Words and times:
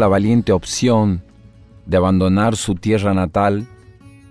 La 0.00 0.08
valiente 0.08 0.52
opción 0.52 1.22
de 1.86 1.96
abandonar 1.96 2.56
su 2.56 2.74
tierra 2.74 3.14
natal 3.14 3.68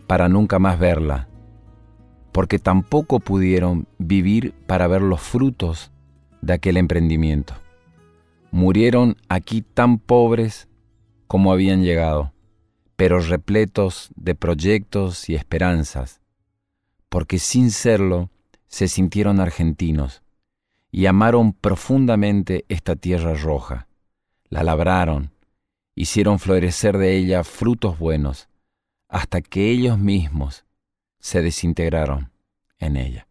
para 0.08 0.28
nunca 0.28 0.60
más 0.60 0.78
verla, 0.78 1.30
porque 2.32 2.60
tampoco 2.60 3.20
pudieron 3.20 3.88
vivir 3.98 4.54
para 4.68 4.88
ver 4.88 5.02
los 5.02 5.22
frutos 5.22 5.92
de 6.42 6.54
aquel 6.54 6.76
emprendimiento. 6.78 7.54
Murieron 8.52 9.16
aquí 9.30 9.62
tan 9.62 10.00
pobres 10.00 10.68
como 11.28 11.54
habían 11.54 11.84
llegado, 11.84 12.34
pero 12.96 13.20
repletos 13.20 14.10
de 14.16 14.36
proyectos 14.36 15.30
y 15.30 15.36
esperanzas, 15.36 16.20
porque 17.08 17.40
sin 17.40 17.72
serlo 17.72 18.30
se 18.68 18.88
sintieron 18.88 19.40
argentinos 19.40 20.24
y 20.92 21.06
amaron 21.06 21.54
profundamente 21.54 22.66
esta 22.68 22.96
tierra 22.96 23.36
roja 23.36 23.88
la 24.50 24.64
labraron, 24.64 25.32
hicieron 26.00 26.40
florecer 26.40 26.98
de 26.98 27.18
ella 27.18 27.44
frutos 27.44 28.00
buenos, 28.00 28.48
hasta 29.10 29.42
que 29.42 29.70
ellos 29.70 30.00
mismos 30.00 30.64
se 31.20 31.42
desintegraron 31.42 32.32
en 32.80 32.96
ella. 32.96 33.28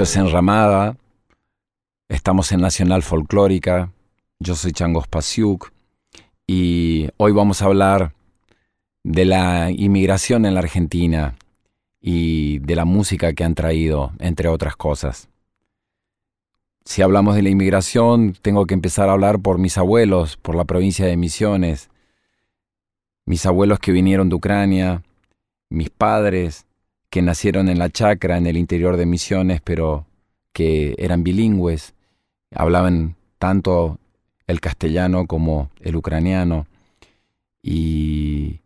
Esto 0.00 0.12
es 0.12 0.16
Enramada, 0.16 0.96
estamos 2.08 2.52
en 2.52 2.62
Nacional 2.62 3.02
Folclórica, 3.02 3.92
yo 4.38 4.54
soy 4.54 4.72
Changos 4.72 5.06
Pasiuk 5.06 5.72
y 6.46 7.10
hoy 7.18 7.32
vamos 7.32 7.60
a 7.60 7.66
hablar 7.66 8.14
de 9.04 9.26
la 9.26 9.70
inmigración 9.70 10.46
en 10.46 10.54
la 10.54 10.60
Argentina 10.60 11.36
y 12.00 12.60
de 12.60 12.76
la 12.76 12.86
música 12.86 13.34
que 13.34 13.44
han 13.44 13.54
traído, 13.54 14.12
entre 14.20 14.48
otras 14.48 14.74
cosas. 14.74 15.28
Si 16.86 17.02
hablamos 17.02 17.34
de 17.36 17.42
la 17.42 17.50
inmigración, 17.50 18.34
tengo 18.40 18.64
que 18.64 18.72
empezar 18.72 19.10
a 19.10 19.12
hablar 19.12 19.40
por 19.40 19.58
mis 19.58 19.76
abuelos, 19.76 20.38
por 20.38 20.54
la 20.54 20.64
provincia 20.64 21.04
de 21.04 21.18
Misiones, 21.18 21.90
mis 23.26 23.44
abuelos 23.44 23.78
que 23.80 23.92
vinieron 23.92 24.30
de 24.30 24.34
Ucrania, 24.34 25.02
mis 25.68 25.90
padres, 25.90 26.64
que 27.10 27.22
nacieron 27.22 27.68
en 27.68 27.78
la 27.78 27.90
chacra, 27.90 28.38
en 28.38 28.46
el 28.46 28.56
interior 28.56 28.96
de 28.96 29.06
Misiones, 29.06 29.60
pero 29.60 30.06
que 30.52 30.94
eran 30.98 31.24
bilingües, 31.24 31.94
hablaban 32.54 33.16
tanto 33.38 33.98
el 34.46 34.60
castellano 34.60 35.26
como 35.26 35.70
el 35.80 35.96
ucraniano. 35.96 36.66
Y 37.62 38.60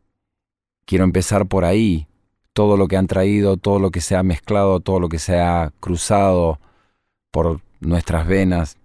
quiero 0.85 1.05
empezar 1.05 1.46
por 1.46 1.64
ahí, 1.64 2.06
todo 2.52 2.76
lo 2.76 2.87
que 2.87 2.96
han 2.96 3.06
traído, 3.06 3.56
todo 3.56 3.79
lo 3.79 3.91
que 3.91 4.00
se 4.00 4.17
ha 4.17 4.23
mezclado, 4.23 4.81
todo 4.81 5.00
lo 5.00 5.08
que 5.08 5.19
se 5.19 5.40
ha 5.40 5.73
cruzado 5.81 6.61
por 7.31 7.61
nuestras 7.81 8.26
venas 8.26 8.76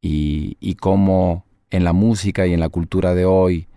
y, 0.00 0.74
cómo 0.80 1.44
en 1.70 1.84
la 1.84 1.92
música 1.92 2.46
y 2.46 2.54
en 2.54 2.60
la 2.60 2.68
cultura 2.68 3.14
de 3.14 3.24
hoy, 3.24 3.68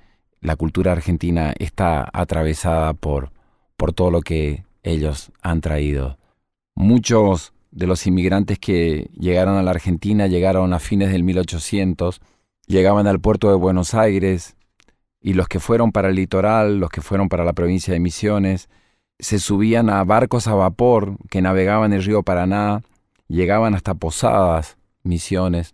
la 0.42 0.56
cultura 0.56 0.94
argentina 0.94 1.54
está 1.60 2.10
atravesada 2.14 2.94
por, 2.94 3.32
por 3.78 3.94
todo 3.94 4.10
lo 4.12 4.22
que 4.22 4.64
ellos 4.86 5.32
han 5.42 5.62
traído. 5.62 6.18
Muchos 6.76 7.54
de 7.72 7.88
los 7.88 8.08
inmigrantes 8.08 8.60
que 8.60 9.10
llegaron 9.18 9.58
a 9.58 9.64
la 9.64 9.72
Argentina 9.72 10.28
llegaron 10.28 10.74
a 10.74 10.80
fines 10.80 11.12
del 11.12 11.24
1800, 11.24 12.22
llegaban 12.68 13.08
al 13.08 13.20
puerto 13.20 13.50
de 13.50 13.56
Buenos 13.56 13.94
Aires 13.94 14.56
y 15.20 15.34
los 15.34 15.48
que 15.48 15.60
fueron 15.60 15.92
para 15.92 16.10
el 16.10 16.16
litoral, 16.16 16.80
los 16.80 16.90
que 16.90 17.02
fueron 17.02 17.30
para 17.30 17.44
la 17.44 17.54
provincia 17.54 17.94
de 17.94 18.00
Misiones, 18.00 18.70
se 19.20 19.40
subían 19.40 19.90
a 19.90 20.04
barcos 20.04 20.48
a 20.48 20.54
vapor 20.54 21.18
que 21.30 21.42
navegaban 21.42 21.94
el 21.94 22.04
río 22.04 22.24
Paraná, 22.24 22.82
llegaban 23.28 23.74
hasta 23.74 23.96
Posadas, 23.96 24.78
Misiones, 25.04 25.74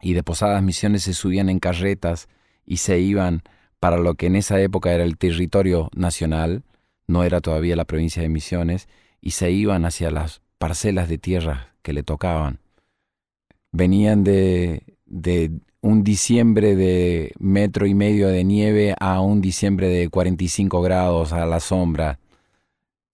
y 0.00 0.14
de 0.14 0.22
Posadas, 0.22 0.62
Misiones 0.62 1.02
se 1.02 1.14
subían 1.14 1.48
en 1.48 1.58
carretas 1.58 2.28
y 2.64 2.78
se 2.78 3.00
iban 3.00 3.42
para 3.80 3.96
lo 3.96 4.14
que 4.14 4.26
en 4.26 4.36
esa 4.36 4.60
época 4.60 4.92
era 4.92 5.04
el 5.04 5.18
territorio 5.18 5.90
nacional, 5.94 6.62
no 7.06 7.24
era 7.24 7.40
todavía 7.40 7.76
la 7.76 7.84
provincia 7.84 8.22
de 8.22 8.28
Misiones, 8.28 8.88
y 9.20 9.32
se 9.32 9.50
iban 9.50 9.84
hacia 9.84 10.10
las 10.10 10.42
parcelas 10.58 11.08
de 11.08 11.18
tierra 11.18 11.74
que 11.82 11.92
le 11.92 12.02
tocaban. 12.02 12.58
Venían 13.70 14.24
de, 14.24 14.82
de 15.06 15.50
un 15.80 16.04
diciembre 16.04 16.76
de 16.76 17.32
metro 17.38 17.86
y 17.86 17.94
medio 17.94 18.28
de 18.28 18.44
nieve 18.44 18.94
a 18.98 19.20
un 19.20 19.40
diciembre 19.40 19.88
de 19.88 20.08
45 20.08 20.80
grados 20.82 21.32
a 21.32 21.44
la 21.46 21.60
sombra. 21.60 22.18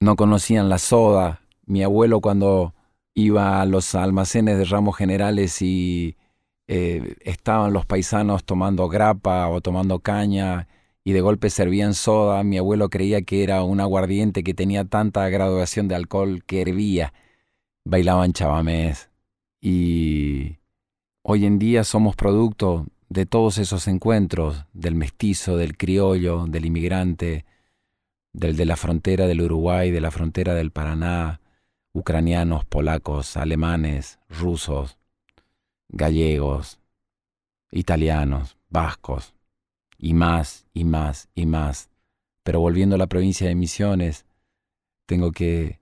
No 0.00 0.17
conocían 0.17 0.69
la 0.69 0.79
soda. 0.79 1.41
Mi 1.67 1.82
abuelo 1.82 2.20
cuando 2.20 2.75
iba 3.14 3.61
a 3.61 3.67
los 3.67 3.94
almacenes 3.94 4.58
de 4.58 4.64
ramos 4.64 4.96
generales 4.96 5.61
y 5.62 6.17
eh, 6.69 7.17
estaban 7.23 7.73
los 7.73 7.87
paisanos 7.87 8.44
tomando 8.44 8.88
grapa 8.88 9.49
o 9.49 9.61
tomando 9.61 10.00
caña 10.00 10.69
y 11.08 11.12
de 11.12 11.22
golpe 11.22 11.49
servían 11.49 11.94
soda, 11.94 12.44
mi 12.44 12.58
abuelo 12.58 12.90
creía 12.90 13.22
que 13.22 13.43
era 13.43 13.62
un 13.62 13.81
aguardiente 13.81 14.44
que 14.44 14.52
tenía 14.52 14.84
tanta 14.84 15.26
graduación 15.31 15.88
de 15.88 15.94
alcohol 15.94 16.44
que 16.44 16.60
hervía. 16.60 17.14
Bailaban 17.87 18.34
chabamés. 18.34 19.08
Y 19.58 20.58
hoy 21.22 21.46
en 21.46 21.58
día 21.58 21.84
somos 21.84 22.14
producto 22.14 22.87
de 23.08 23.25
todos 23.25 23.56
esos 23.56 23.88
encuentros, 23.88 24.66
del 24.75 24.96
mestizo, 24.96 25.56
del 25.56 25.78
criollo, 25.78 26.44
del 26.46 26.66
inmigrante, 26.66 27.46
del 28.34 28.55
de 28.58 28.66
la 28.66 28.76
frontera 28.76 29.26
del 29.26 29.40
Uruguay, 29.40 29.90
de 29.90 30.02
la 30.02 30.10
frontera 30.10 30.52
del 30.52 30.72
Paraná, 30.72 31.40
ucranianos, 31.94 32.66
polacos, 32.66 33.38
alemanes, 33.38 34.19
rusos, 34.28 34.99
gallegos, 35.88 36.81
italianos, 37.70 38.58
vascos, 38.69 39.32
y 39.99 40.15
más, 40.15 40.67
y 40.73 40.85
más, 40.85 41.29
y 41.35 41.47
más. 41.47 41.91
Pero 42.45 42.61
volviendo 42.61 42.95
a 42.95 42.99
la 42.99 43.09
provincia 43.09 43.49
de 43.49 43.55
Misiones, 43.55 44.25
tengo 45.06 45.33
que 45.33 45.81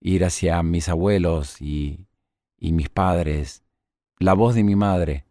ir 0.00 0.24
hacia 0.24 0.62
mis 0.62 0.88
abuelos 0.88 1.60
y, 1.60 2.06
mis 2.60 2.88
padres, 2.88 3.64
la 4.18 4.34
voz 4.34 4.54
de 4.54 4.62
mi 4.62 4.76
madre, 4.76 5.24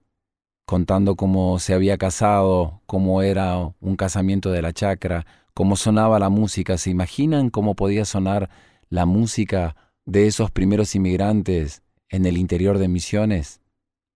contando 0.65 1.15
cómo 1.15 1.59
se 1.59 1.73
había 1.73 1.97
casado, 1.97 2.81
cómo 2.85 3.21
era 3.21 3.57
un 3.57 3.95
casamiento 3.95 4.51
de 4.51 4.61
la 4.61 4.73
chacra, 4.73 5.25
cómo 5.53 5.75
sonaba 5.75 6.19
la 6.19 6.29
música. 6.29 6.77
¿Se 6.77 6.89
imaginan 6.89 7.49
cómo 7.49 7.75
podía 7.75 8.05
sonar 8.05 8.49
la 8.89 9.05
música 9.05 9.75
de 10.05 10.27
esos 10.27 10.51
primeros 10.51 10.95
inmigrantes 10.95 11.83
en 12.09 12.25
el 12.25 12.37
interior 12.37 12.77
de 12.77 12.87
Misiones? 12.87 13.61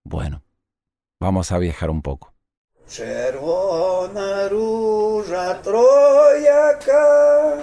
Bueno, 0.04 0.44
vamos 1.20 1.52
a 1.52 1.58
viajar 1.58 1.90
un 1.90 2.02
poco. 2.02 2.34
Наружа 4.08 5.58
трояка, 5.64 7.58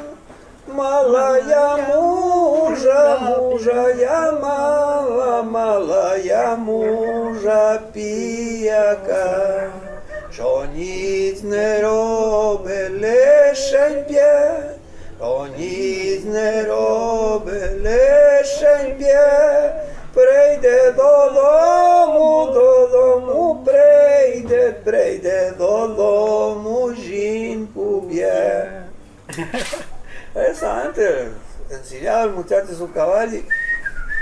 малая 0.67 1.77
мужа, 1.89 3.19
мужа. 3.21 3.95
я 3.99 4.33
мала, 4.33 5.43
малая 5.43 6.57
мужа 6.57 7.81
піяка, 7.93 9.71
що 10.33 10.65
ніц 10.75 11.43
не 11.43 11.83
робе 11.83 12.91
лишень 13.03 14.05
п'є, 14.09 14.63
що 15.19 15.47
ніц 15.59 16.25
не 16.25 16.63
робе 16.63 17.71
лишень 17.85 18.95
п'є, 18.99 19.73
preide 20.19 20.93
dolomu, 20.97 22.53
dolomu 22.53 23.65
preide, 23.65 24.73
preide 24.85 25.55
dolomu 25.59 26.93
jin 26.95 27.67
pubie. 27.67 28.83
Esa 30.35 30.83
antes 30.83 31.31
enseñaba 31.71 32.23
al 32.23 32.33
muchacho 32.33 32.75
su 32.75 32.91
caballo 32.93 33.39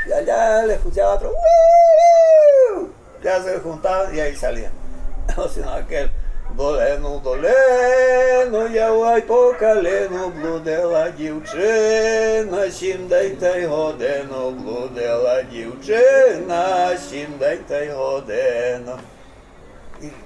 y 0.07 0.13
allá 0.13 0.67
le 0.67 0.75
escuchaba 0.75 1.15
otro. 1.15 1.31
¡Woo! 1.31 2.91
Ya 3.23 3.43
se 3.43 3.59
juntaban 3.61 4.15
y 4.15 4.21
ahí 4.21 4.37
salían. 4.37 4.73
O 5.37 5.49
si 5.49 5.61
no, 5.61 5.71
aquel 5.71 6.11
Долено, 6.57 7.21
долено, 7.21 8.67
я 8.67 8.91
вай 8.93 9.21
по 9.23 9.53
калину, 9.53 10.29
блудила 10.31 11.11
дівчина, 11.11 12.71
сім 12.71 13.09
дайте 13.09 13.61
й 13.61 13.67
годину, 13.67 14.51
блудила 14.51 15.43
дівчина, 15.43 16.97
сім 16.97 17.29
дайте 17.39 17.87
й 17.87 17.91
годину. 17.91 18.99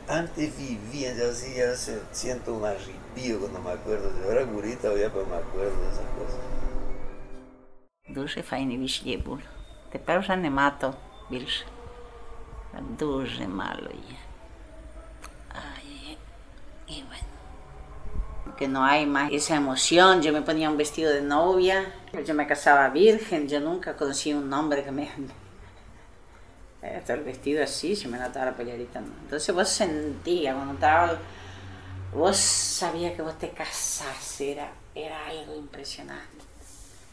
Antes 0.08 0.50
vivía, 0.58 1.14
yo 1.14 1.32
se, 1.32 2.00
siento 2.12 2.54
un 2.54 2.64
arrepío 2.64 3.38
cuando 3.40 3.60
me 3.60 3.70
acuerdo. 3.70 4.10
Yo 4.18 4.30
era 4.32 4.42
gurita, 4.42 4.88
ya, 4.96 5.08
pero 5.12 5.26
me 5.26 5.36
acuerdo 5.36 5.76
de 5.82 5.88
esas 5.92 6.08
cosas. 6.18 6.40
Дуже 8.08 8.42
файний 8.42 8.78
вічні 8.78 9.16
був. 9.16 9.38
Тепер 9.92 10.20
вже 10.20 10.36
нема 10.36 10.70
то 10.80 10.94
більше. 11.30 11.64
Дуже 12.98 13.48
мало 13.48 13.90
є. 14.10 14.29
Y 16.90 17.02
bueno, 17.04 18.56
que 18.56 18.66
no 18.66 18.84
hay 18.84 19.06
más 19.06 19.30
esa 19.32 19.54
emoción. 19.54 20.22
Yo 20.22 20.32
me 20.32 20.42
ponía 20.42 20.68
un 20.68 20.76
vestido 20.76 21.12
de 21.12 21.22
novia, 21.22 21.94
yo 22.26 22.34
me 22.34 22.46
casaba 22.48 22.88
virgen, 22.88 23.48
yo 23.48 23.60
nunca 23.60 23.96
conocí 23.96 24.32
un 24.34 24.52
hombre 24.52 24.84
que 24.84 24.90
me... 24.90 25.08
Todo 27.06 27.16
el 27.16 27.24
vestido 27.24 27.62
así, 27.62 27.94
se 27.94 28.08
me 28.08 28.18
notaba 28.18 28.46
la 28.46 28.56
pollerita. 28.56 28.98
Entonces 28.98 29.54
vos 29.54 29.68
sentías, 29.68 30.54
cuando 30.54 30.74
estaba... 30.74 31.18
Vos 32.12 32.36
sabías 32.36 33.14
que 33.14 33.22
vos 33.22 33.38
te 33.38 33.50
casás, 33.50 34.40
era, 34.40 34.72
era 34.96 35.26
algo 35.26 35.54
impresionante. 35.54 36.44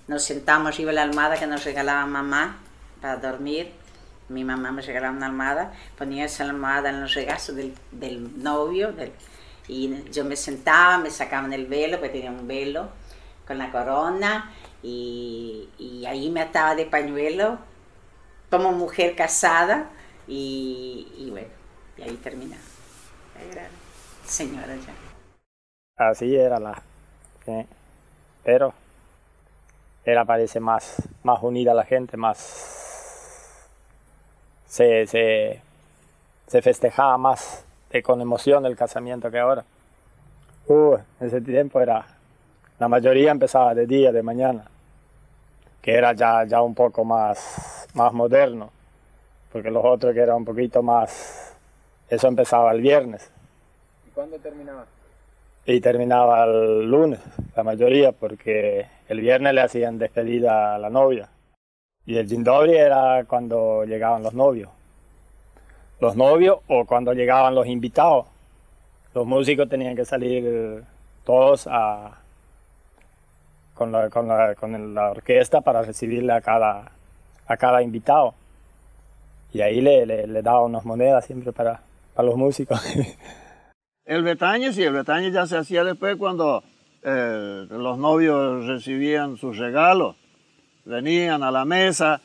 Nos 0.07 0.23
sentamos 0.23 0.73
arriba 0.73 0.89
de 0.89 0.95
la 0.95 1.03
almohada 1.03 1.37
que 1.37 1.45
nos 1.45 1.63
regalaba 1.63 2.05
mamá 2.07 2.57
para 2.99 3.17
dormir. 3.17 3.71
Mi 4.29 4.43
mamá 4.43 4.71
me 4.71 4.81
regalaba 4.81 5.15
una 5.15 5.27
almohada, 5.27 5.71
ponía 5.97 6.25
esa 6.25 6.45
almohada 6.45 6.89
en 6.89 7.01
los 7.01 7.13
regazos 7.13 7.55
del, 7.55 7.75
del 7.91 8.41
novio, 8.41 8.91
del, 8.91 9.11
y 9.67 10.09
yo 10.11 10.25
me 10.25 10.35
sentaba, 10.35 10.97
me 10.97 11.09
sacaban 11.09 11.53
el 11.53 11.65
velo, 11.65 11.97
porque 11.99 12.13
tenía 12.13 12.31
un 12.31 12.47
velo 12.47 12.89
con 13.45 13.57
la 13.57 13.71
corona, 13.71 14.53
y, 14.83 15.69
y 15.77 16.05
ahí 16.05 16.29
me 16.29 16.41
ataba 16.41 16.75
de 16.75 16.85
pañuelo 16.85 17.59
como 18.49 18.71
mujer 18.71 19.15
casada, 19.15 19.89
y, 20.27 21.07
y 21.17 21.29
bueno, 21.29 21.47
y 21.97 22.01
ahí 22.03 22.15
terminaba. 22.17 22.61
Era 23.51 23.67
señora 24.25 24.75
ya. 24.75 24.93
Así 25.95 26.35
era 26.35 26.59
la. 26.59 26.81
¿sí? 27.45 27.65
Pero 28.43 28.73
era 30.05 30.25
parece 30.25 30.59
más, 30.59 30.95
más 31.23 31.39
unida 31.41 31.73
la 31.73 31.85
gente, 31.85 32.17
más. 32.17 32.37
Se, 34.67 35.07
se, 35.07 35.61
se 36.47 36.61
festejaba 36.61 37.17
más 37.17 37.63
de, 37.91 38.03
con 38.03 38.21
emoción 38.21 38.65
el 38.65 38.75
casamiento 38.75 39.31
que 39.31 39.39
ahora. 39.39 39.63
Uh, 40.67 40.95
en 41.19 41.27
ese 41.27 41.41
tiempo 41.41 41.79
era, 41.79 42.05
la 42.79 42.87
mayoría 42.87 43.31
empezaba 43.31 43.73
de 43.73 43.87
día, 43.87 44.11
de 44.11 44.21
mañana, 44.21 44.65
que 45.81 45.93
era 45.93 46.13
ya, 46.13 46.43
ya 46.45 46.61
un 46.61 46.75
poco 46.75 47.05
más, 47.05 47.87
más 47.93 48.13
moderno, 48.13 48.69
porque 49.51 49.71
los 49.71 49.83
otros 49.85 50.13
que 50.13 50.19
era 50.19 50.35
un 50.35 50.45
poquito 50.45 50.83
más, 50.83 51.55
eso 52.09 52.27
empezaba 52.27 52.71
el 52.71 52.81
viernes. 52.81 53.31
¿Y 54.07 54.11
cuándo 54.11 54.37
terminaba? 54.37 54.85
Y 55.65 55.79
terminaba 55.81 56.45
el 56.45 56.89
lunes, 56.89 57.19
la 57.55 57.63
mayoría, 57.63 58.11
porque 58.11 58.85
el 59.07 59.21
viernes 59.21 59.53
le 59.53 59.61
hacían 59.61 59.97
despedida 59.97 60.75
a 60.75 60.79
la 60.79 60.89
novia. 60.89 61.29
Y 62.05 62.17
el 62.17 62.27
Jindobri 62.27 62.75
era 62.75 63.25
cuando 63.25 63.83
llegaban 63.83 64.23
los 64.23 64.33
novios 64.33 64.69
los 65.99 66.15
novios 66.15 66.59
o 66.67 66.85
cuando 66.85 67.13
llegaban 67.13 67.55
los 67.55 67.67
invitados. 67.67 68.25
Los 69.13 69.25
músicos 69.25 69.67
tenían 69.69 69.95
que 69.95 70.05
salir 70.05 70.83
todos 71.25 71.67
a, 71.67 72.19
con, 73.73 73.91
la, 73.91 75.11
orquesta 75.11 75.61
para 75.61 75.81
recibirle 75.81 76.33
a 76.33 76.41
cada, 76.41 77.81
invitado. 77.81 78.33
Y 79.53 79.61
ahí 79.61 79.81
le, 79.81 80.05
le, 80.05 80.41
daba 80.41 80.63
unas 80.63 80.85
monedas 80.85 81.25
siempre 81.25 81.51
para, 81.51 81.81
para 82.13 82.27
los 82.27 82.37
músicos. 82.37 82.81
El 84.05 84.23
Bretaña, 84.23 84.71
sí, 84.71 84.83
el 84.83 84.93
Bretaña 84.93 85.27
ya 85.27 85.45
se 85.47 85.57
hacía 85.57 85.83
después 85.83 86.15
cuando 86.15 86.63
eh, 87.03 87.67
los 87.69 87.97
novios 87.97 88.65
recibían 88.65 89.35
sus 89.35 89.57
regalos. 89.57 90.15
Venían 90.85 91.43
a 91.43 91.51
la 91.51 91.65
mesa 91.65 92.21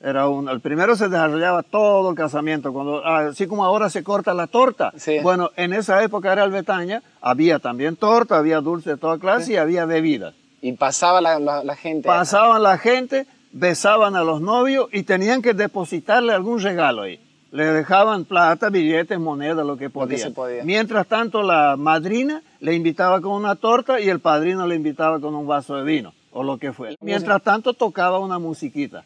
Era 0.00 0.28
un, 0.28 0.48
el 0.48 0.60
primero 0.60 0.96
se 0.96 1.08
desarrollaba 1.08 1.62
todo 1.62 2.10
el 2.10 2.16
casamiento, 2.16 2.72
cuando, 2.72 3.04
así 3.06 3.46
como 3.46 3.64
ahora 3.64 3.88
se 3.88 4.02
corta 4.04 4.34
la 4.34 4.46
torta. 4.46 4.92
Sí. 4.98 5.18
Bueno, 5.22 5.50
en 5.56 5.72
esa 5.72 6.02
época 6.02 6.32
era 6.32 6.44
el 6.44 6.50
Betaña, 6.50 7.02
había 7.22 7.58
también 7.58 7.96
torta, 7.96 8.36
había 8.36 8.60
dulce 8.60 8.90
de 8.90 8.96
toda 8.98 9.18
clase 9.18 9.54
y 9.54 9.56
había 9.56 9.86
bebidas. 9.86 10.34
Y 10.60 10.72
pasaba 10.72 11.20
la, 11.20 11.38
la- 11.38 11.64
la 11.64 11.76
gente. 11.76 12.06
Pasaban 12.06 12.62
la 12.62 12.76
gente, 12.76 13.26
besaban 13.52 14.14
a 14.16 14.24
los 14.24 14.40
novios 14.42 14.88
y 14.92 15.04
tenían 15.04 15.40
que 15.40 15.54
depositarle 15.54 16.32
algún 16.34 16.60
regalo 16.60 17.02
ahí. 17.02 17.20
Le 17.50 17.64
dejaban 17.66 18.24
plata, 18.24 18.68
billetes, 18.68 19.18
monedas, 19.18 19.64
lo 19.64 19.76
que 19.76 19.88
podían. 19.88 20.20
se 20.20 20.30
podía. 20.32 20.64
Mientras 20.64 21.06
tanto, 21.06 21.42
la 21.42 21.76
madrina 21.76 22.42
le 22.60 22.74
invitaba 22.74 23.20
con 23.20 23.32
una 23.32 23.54
torta 23.54 24.00
y 24.00 24.08
el 24.08 24.18
padrino 24.20 24.66
le 24.66 24.74
invitaba 24.74 25.20
con 25.20 25.34
un 25.36 25.46
vaso 25.46 25.76
de 25.76 25.84
vino, 25.84 26.12
o 26.32 26.42
lo 26.42 26.58
que 26.58 26.72
fue. 26.72 26.96
Mientras 27.00 27.40
tanto, 27.42 27.72
tocaba 27.72 28.18
una 28.18 28.38
musiquita. 28.40 29.04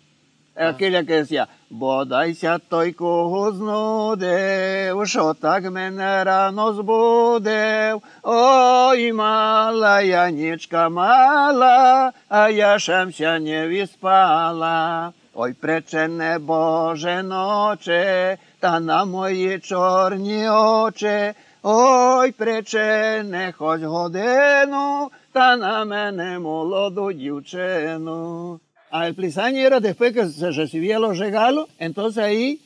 Aquella 0.59 1.05
que 1.05 1.15
decía, 1.15 1.49
Bodajся 1.71 2.59
тойко 2.59 3.53
знудев, 3.55 5.09
що 5.09 5.35
так 5.35 5.71
мене 5.71 6.25
рано 6.25 6.73
збудив. 6.73 8.03
Ой, 8.23 9.13
мала 9.13 10.01
я 10.01 10.31
нічка 10.31 10.89
мала, 10.89 12.13
а 12.29 12.49
я 12.49 12.79
шемся 12.79 13.39
не 13.39 13.69
віспала. 13.69 15.13
Ой, 15.35 15.53
пречене 15.53 16.39
Боже 16.39 17.23
ноче, 17.23 18.39
та 18.61 18.81
на 18.81 19.05
мої 19.05 19.59
чорні 19.59 20.49
очі. 20.49 21.33
Ой, 21.63 22.33
пречене 22.33 23.53
хоч 23.59 23.83
годину, 23.83 25.11
та 25.33 25.57
на 25.57 25.85
мене 25.85 26.39
молоду 26.39 27.13
дівчину. 27.13 28.61
Ah, 28.91 29.07
el 29.07 29.15
plisaño 29.15 29.59
era 29.59 29.81
después 29.81 30.13
que 30.13 30.27
se 30.29 30.51
recibían 30.51 31.03
los 31.03 31.19
regalos, 31.19 31.69
entonces 31.79 32.25
ahí 32.25 32.61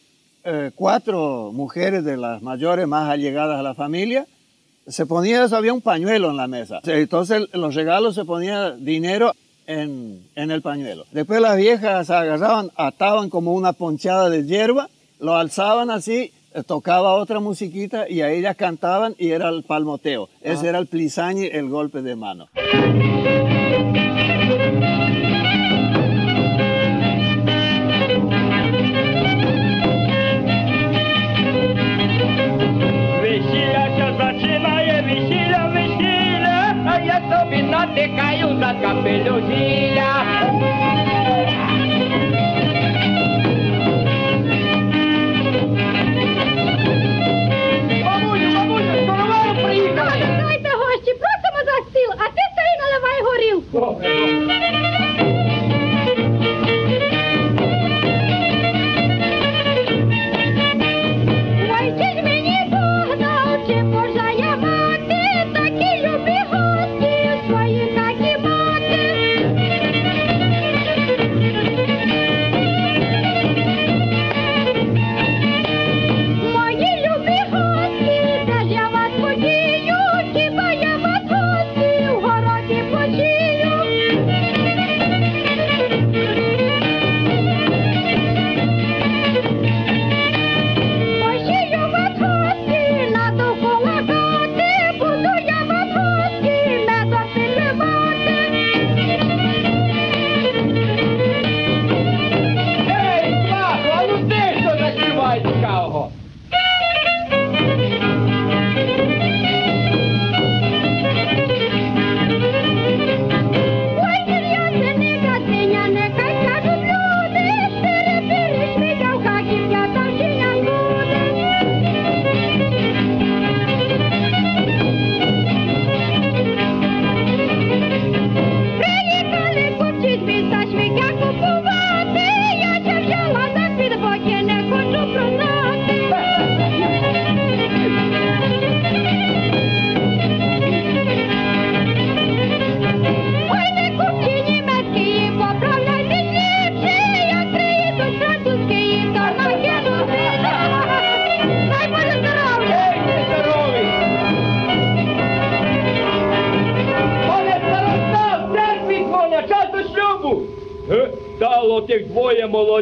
eh, 0.45 0.71
cuatro 0.75 1.51
mujeres 1.53 2.05
de 2.05 2.17
las 2.17 2.43
mayores 2.43 2.87
más 2.87 3.11
allegadas 3.11 3.59
a 3.59 3.63
la 3.63 3.75
familia, 3.75 4.27
se 4.87 5.07
ponía 5.07 5.45
eso, 5.45 5.57
había 5.57 5.73
un 5.73 5.81
pañuelo 5.81 6.31
en 6.31 6.37
la 6.37 6.47
mesa. 6.47 6.81
Entonces 6.85 7.49
los 7.53 7.75
regalos 7.75 8.15
se 8.15 8.25
ponía 8.25 8.73
dinero 8.73 9.33
en, 9.67 10.27
en 10.35 10.51
el 10.51 10.63
pañuelo. 10.63 11.05
Después 11.13 11.41
las 11.41 11.57
viejas 11.57 12.11
agarraban, 12.11 12.71
ataban 12.77 13.31
como 13.31 13.55
una 13.55 13.73
ponchada 13.73 14.29
de 14.29 14.45
hierba, 14.45 14.89
lo 15.21 15.37
alzaban 15.37 15.91
así, 15.91 16.33
eh, 16.55 16.63
tocaba 16.65 17.15
otra 17.15 17.41
musiquita 17.41 18.09
y 18.09 18.23
ahí 18.23 18.39
ellas 18.39 18.57
cantaban 18.57 19.15
y 19.19 19.31
era 19.31 19.49
el 19.49 19.63
palmoteo. 19.63 20.29
Ese 20.41 20.69
era 20.69 20.79
el 20.79 20.87
plisañe, 20.87 21.47
el 21.47 21.69
golpe 21.69 22.03
de 22.03 22.17
mano. 22.17 22.49
te 37.95 38.15
cae 38.17 38.45
una 38.45 38.81
capelucilla. 38.81 40.11
Давайте 50.39 50.71
гості, 50.77 51.13
просимо 51.21 51.61
за 51.65 51.77
стіл, 51.91 52.11
а 52.19 52.25
ти 52.35 52.43
старий 52.53 52.77
наливай 52.81 53.19
горілку. 53.23 53.79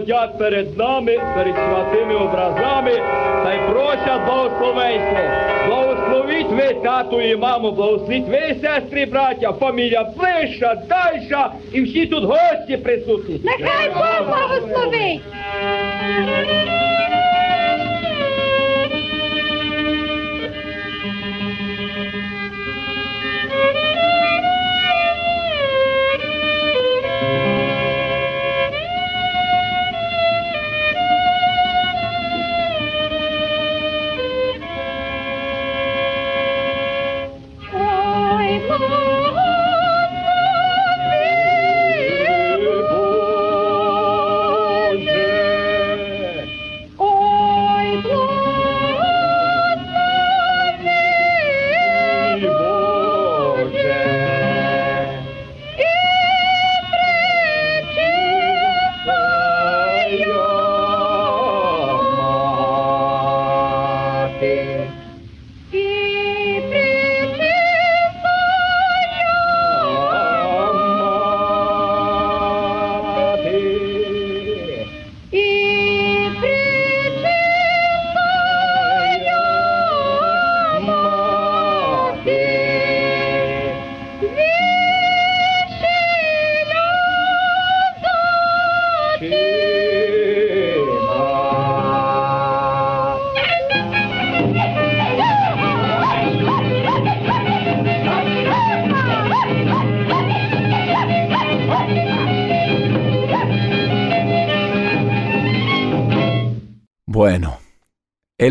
Двоє 0.00 0.28
перед 0.38 0.78
нами, 0.78 1.19
перед 1.35 1.54
святими 1.54 2.14
образами, 2.14 2.92
та 3.45 3.54
й 3.54 3.71
просять 3.71 4.26
благословенство. 4.26 5.19
Благословіть 5.69 6.50
ви, 6.50 6.75
тату 6.83 7.21
і 7.21 7.37
маму, 7.37 7.73
благословіть 7.73 8.28
ви, 8.28 8.57
сестри, 8.62 9.07
браття, 9.07 9.52
фамілія 9.52 10.04
ближча, 10.16 10.75
дальша, 10.88 11.52
і 11.73 11.83
всі 11.83 12.07
тут 12.07 12.25
гості 12.25 12.76
присутні. 12.76 13.40
Нехай 13.45 13.88
Бог 13.88 14.26
благословить! 14.28 15.21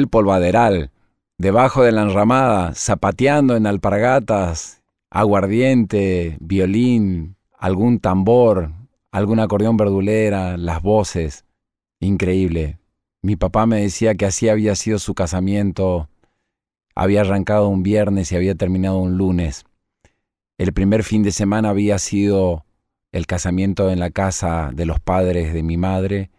Polvaderal, 0.10 0.92
debajo 1.38 1.84
de 1.84 1.92
la 1.92 2.04
enramada, 2.04 2.74
zapateando 2.76 3.56
en 3.56 3.66
alpargatas, 3.66 4.84
aguardiente, 5.10 6.38
violín, 6.40 7.36
algún 7.58 8.00
tambor, 8.00 8.74
algún 9.12 9.40
acordeón 9.40 9.78
verdulera, 9.78 10.58
las 10.58 10.82
voces. 10.82 11.46
Increíble. 12.00 12.80
Mi 13.22 13.36
papá 13.36 13.66
me 13.66 13.82
decía 13.82 14.16
que 14.16 14.26
así 14.26 14.50
había 14.50 14.76
sido 14.76 15.00
su 15.00 15.14
casamiento. 15.14 16.10
Había 16.96 17.22
arrancado 17.22 17.68
un 17.68 17.84
viernes 17.84 18.32
y 18.32 18.36
había 18.36 18.56
terminado 18.56 19.00
un 19.00 19.18
lunes. 19.18 19.66
El 20.58 20.74
primer 20.74 21.04
fin 21.04 21.24
de 21.24 21.32
semana 21.32 21.70
había 21.70 22.00
sido 22.00 22.66
el 23.12 23.26
casamiento 23.26 23.90
en 23.90 24.00
la 24.00 24.12
casa 24.12 24.72
de 24.74 24.86
los 24.86 25.00
padres 25.00 25.54
de 25.54 25.64
mi 25.64 25.78
madre 25.78 26.30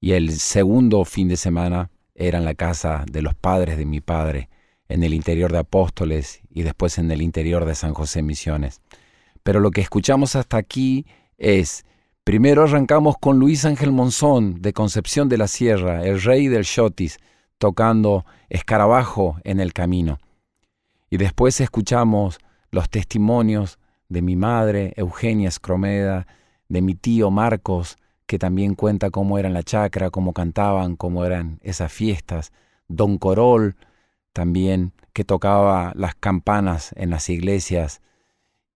y 0.00 0.12
el 0.12 0.32
segundo 0.32 1.04
fin 1.04 1.28
de 1.28 1.36
semana 1.36 1.90
era 2.20 2.38
en 2.38 2.44
la 2.44 2.54
casa 2.54 3.04
de 3.10 3.22
los 3.22 3.34
padres 3.34 3.78
de 3.78 3.86
mi 3.86 4.00
padre, 4.00 4.50
en 4.88 5.02
el 5.02 5.14
interior 5.14 5.50
de 5.52 5.58
Apóstoles 5.58 6.42
y 6.50 6.62
después 6.62 6.98
en 6.98 7.10
el 7.10 7.22
interior 7.22 7.64
de 7.64 7.74
San 7.74 7.94
José 7.94 8.22
Misiones. 8.22 8.82
Pero 9.42 9.58
lo 9.58 9.70
que 9.70 9.80
escuchamos 9.80 10.36
hasta 10.36 10.58
aquí 10.58 11.06
es, 11.38 11.86
primero 12.22 12.64
arrancamos 12.64 13.16
con 13.18 13.38
Luis 13.38 13.64
Ángel 13.64 13.90
Monzón 13.92 14.60
de 14.60 14.74
Concepción 14.74 15.30
de 15.30 15.38
la 15.38 15.48
Sierra, 15.48 16.04
el 16.04 16.20
rey 16.20 16.48
del 16.48 16.64
Shotis, 16.64 17.18
tocando 17.56 18.26
Escarabajo 18.50 19.38
en 19.44 19.58
el 19.58 19.72
camino. 19.72 20.18
Y 21.08 21.16
después 21.16 21.58
escuchamos 21.60 22.38
los 22.70 22.90
testimonios 22.90 23.78
de 24.10 24.20
mi 24.20 24.36
madre, 24.36 24.92
Eugenia 24.96 25.48
Escromeda, 25.48 26.26
de 26.68 26.82
mi 26.82 26.94
tío 26.94 27.30
Marcos, 27.30 27.96
que 28.30 28.38
también 28.38 28.76
cuenta 28.76 29.10
cómo 29.10 29.40
era 29.40 29.48
en 29.48 29.54
la 29.54 29.64
chacra, 29.64 30.10
cómo 30.10 30.32
cantaban, 30.32 30.94
cómo 30.94 31.24
eran 31.24 31.58
esas 31.64 31.92
fiestas. 31.92 32.52
Don 32.86 33.18
Corol, 33.18 33.74
también, 34.32 34.92
que 35.12 35.24
tocaba 35.24 35.92
las 35.96 36.14
campanas 36.14 36.94
en 36.94 37.10
las 37.10 37.28
iglesias. 37.28 38.00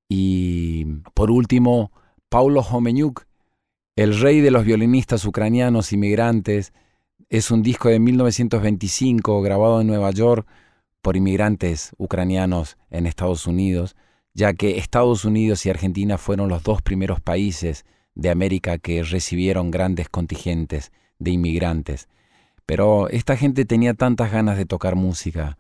Y 0.09 0.87
por 1.15 1.31
último, 1.31 1.93
Paulo 2.29 2.63
Homenyuk, 2.63 3.27
el 3.95 4.19
rey 4.19 4.41
de 4.41 4.51
los 4.51 4.65
violinistas 4.65 5.25
ucranianos 5.25 5.93
inmigrantes. 5.93 6.73
Es 7.29 7.53
un 7.53 7.63
disco 7.63 7.89
de 7.89 8.01
1925 8.01 9.41
grabado 9.41 9.83
en 9.83 9.87
Nueva 9.87 10.11
York 10.11 10.49
por 11.01 11.17
inmigrantes 11.17 11.93
ucranianos 11.97 12.77
en 12.91 13.07
Estados 13.07 13.47
Unidos, 13.47 13.95
ya 14.33 14.53
que 14.55 14.79
Estados 14.79 15.25
Unidos 15.25 15.65
y 15.65 15.71
Argentina 15.71 16.19
fueron 16.19 16.49
los 16.49 16.65
dos 16.65 16.83
primeros 16.83 17.21
países 17.21 17.85
de 18.15 18.31
América 18.31 18.79
que 18.79 19.03
recibieron 19.03 19.71
grandes 19.71 20.09
contingentes 20.09 20.93
de 21.19 21.33
inmigrantes. 21.33 22.09
Pero 22.67 23.09
esta 23.09 23.37
gente 23.37 23.65
tenía 23.65 23.95
tantas 23.95 24.33
ganas 24.33 24.57
de 24.57 24.67
tocar 24.67 24.97
música, 24.97 25.59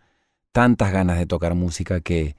tantas 0.53 0.93
ganas 0.93 1.19
de 1.19 1.27
tocar 1.27 1.55
música 1.55 2.01
que 2.01 2.37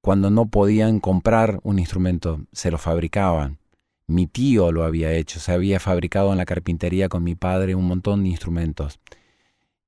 cuando 0.00 0.30
no 0.30 0.46
podían 0.46 1.00
comprar 1.00 1.58
un 1.64 1.78
instrumento, 1.78 2.40
se 2.52 2.70
lo 2.70 2.78
fabricaban. 2.78 3.58
Mi 4.06 4.28
tío 4.28 4.70
lo 4.70 4.84
había 4.84 5.12
hecho, 5.12 5.40
se 5.40 5.50
había 5.50 5.80
fabricado 5.80 6.30
en 6.30 6.38
la 6.38 6.44
carpintería 6.44 7.08
con 7.08 7.24
mi 7.24 7.34
padre 7.34 7.74
un 7.74 7.86
montón 7.86 8.22
de 8.22 8.28
instrumentos. 8.28 9.00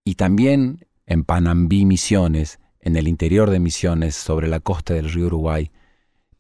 Y 0.05 0.17
también 0.17 0.87
en 1.07 1.23
Panambí 1.23 1.87
Misiones, 1.87 2.59
en 2.81 2.97
el 2.97 3.07
interior 3.07 3.51
de 3.51 3.61
Misiones, 3.61 4.17
sobre 4.17 4.49
la 4.49 4.61
costa 4.61 4.93
del 4.95 5.11
río 5.13 5.27
Uruguay, 5.27 5.71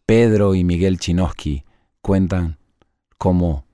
Pedro 0.06 0.54
y 0.54 0.64
Miguel 0.64 0.98
Chinoski 0.98 1.64
cuentan 2.00 2.58
cómo 3.18 3.64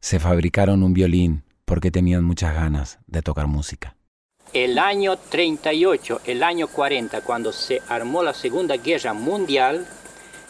se 0.00 0.20
fabricaron 0.20 0.82
un 0.82 0.92
violín 0.92 1.42
porque 1.64 1.90
tenían 1.90 2.22
muchas 2.24 2.54
ganas 2.54 2.98
de 3.06 3.22
tocar 3.22 3.46
música. 3.46 3.96
El 4.52 4.78
año 4.78 5.16
38, 5.16 6.20
el 6.26 6.42
año 6.42 6.68
40, 6.68 7.22
cuando 7.22 7.52
se 7.52 7.80
armó 7.88 8.22
la 8.22 8.34
Segunda 8.34 8.76
Guerra 8.76 9.14
Mundial, 9.14 9.86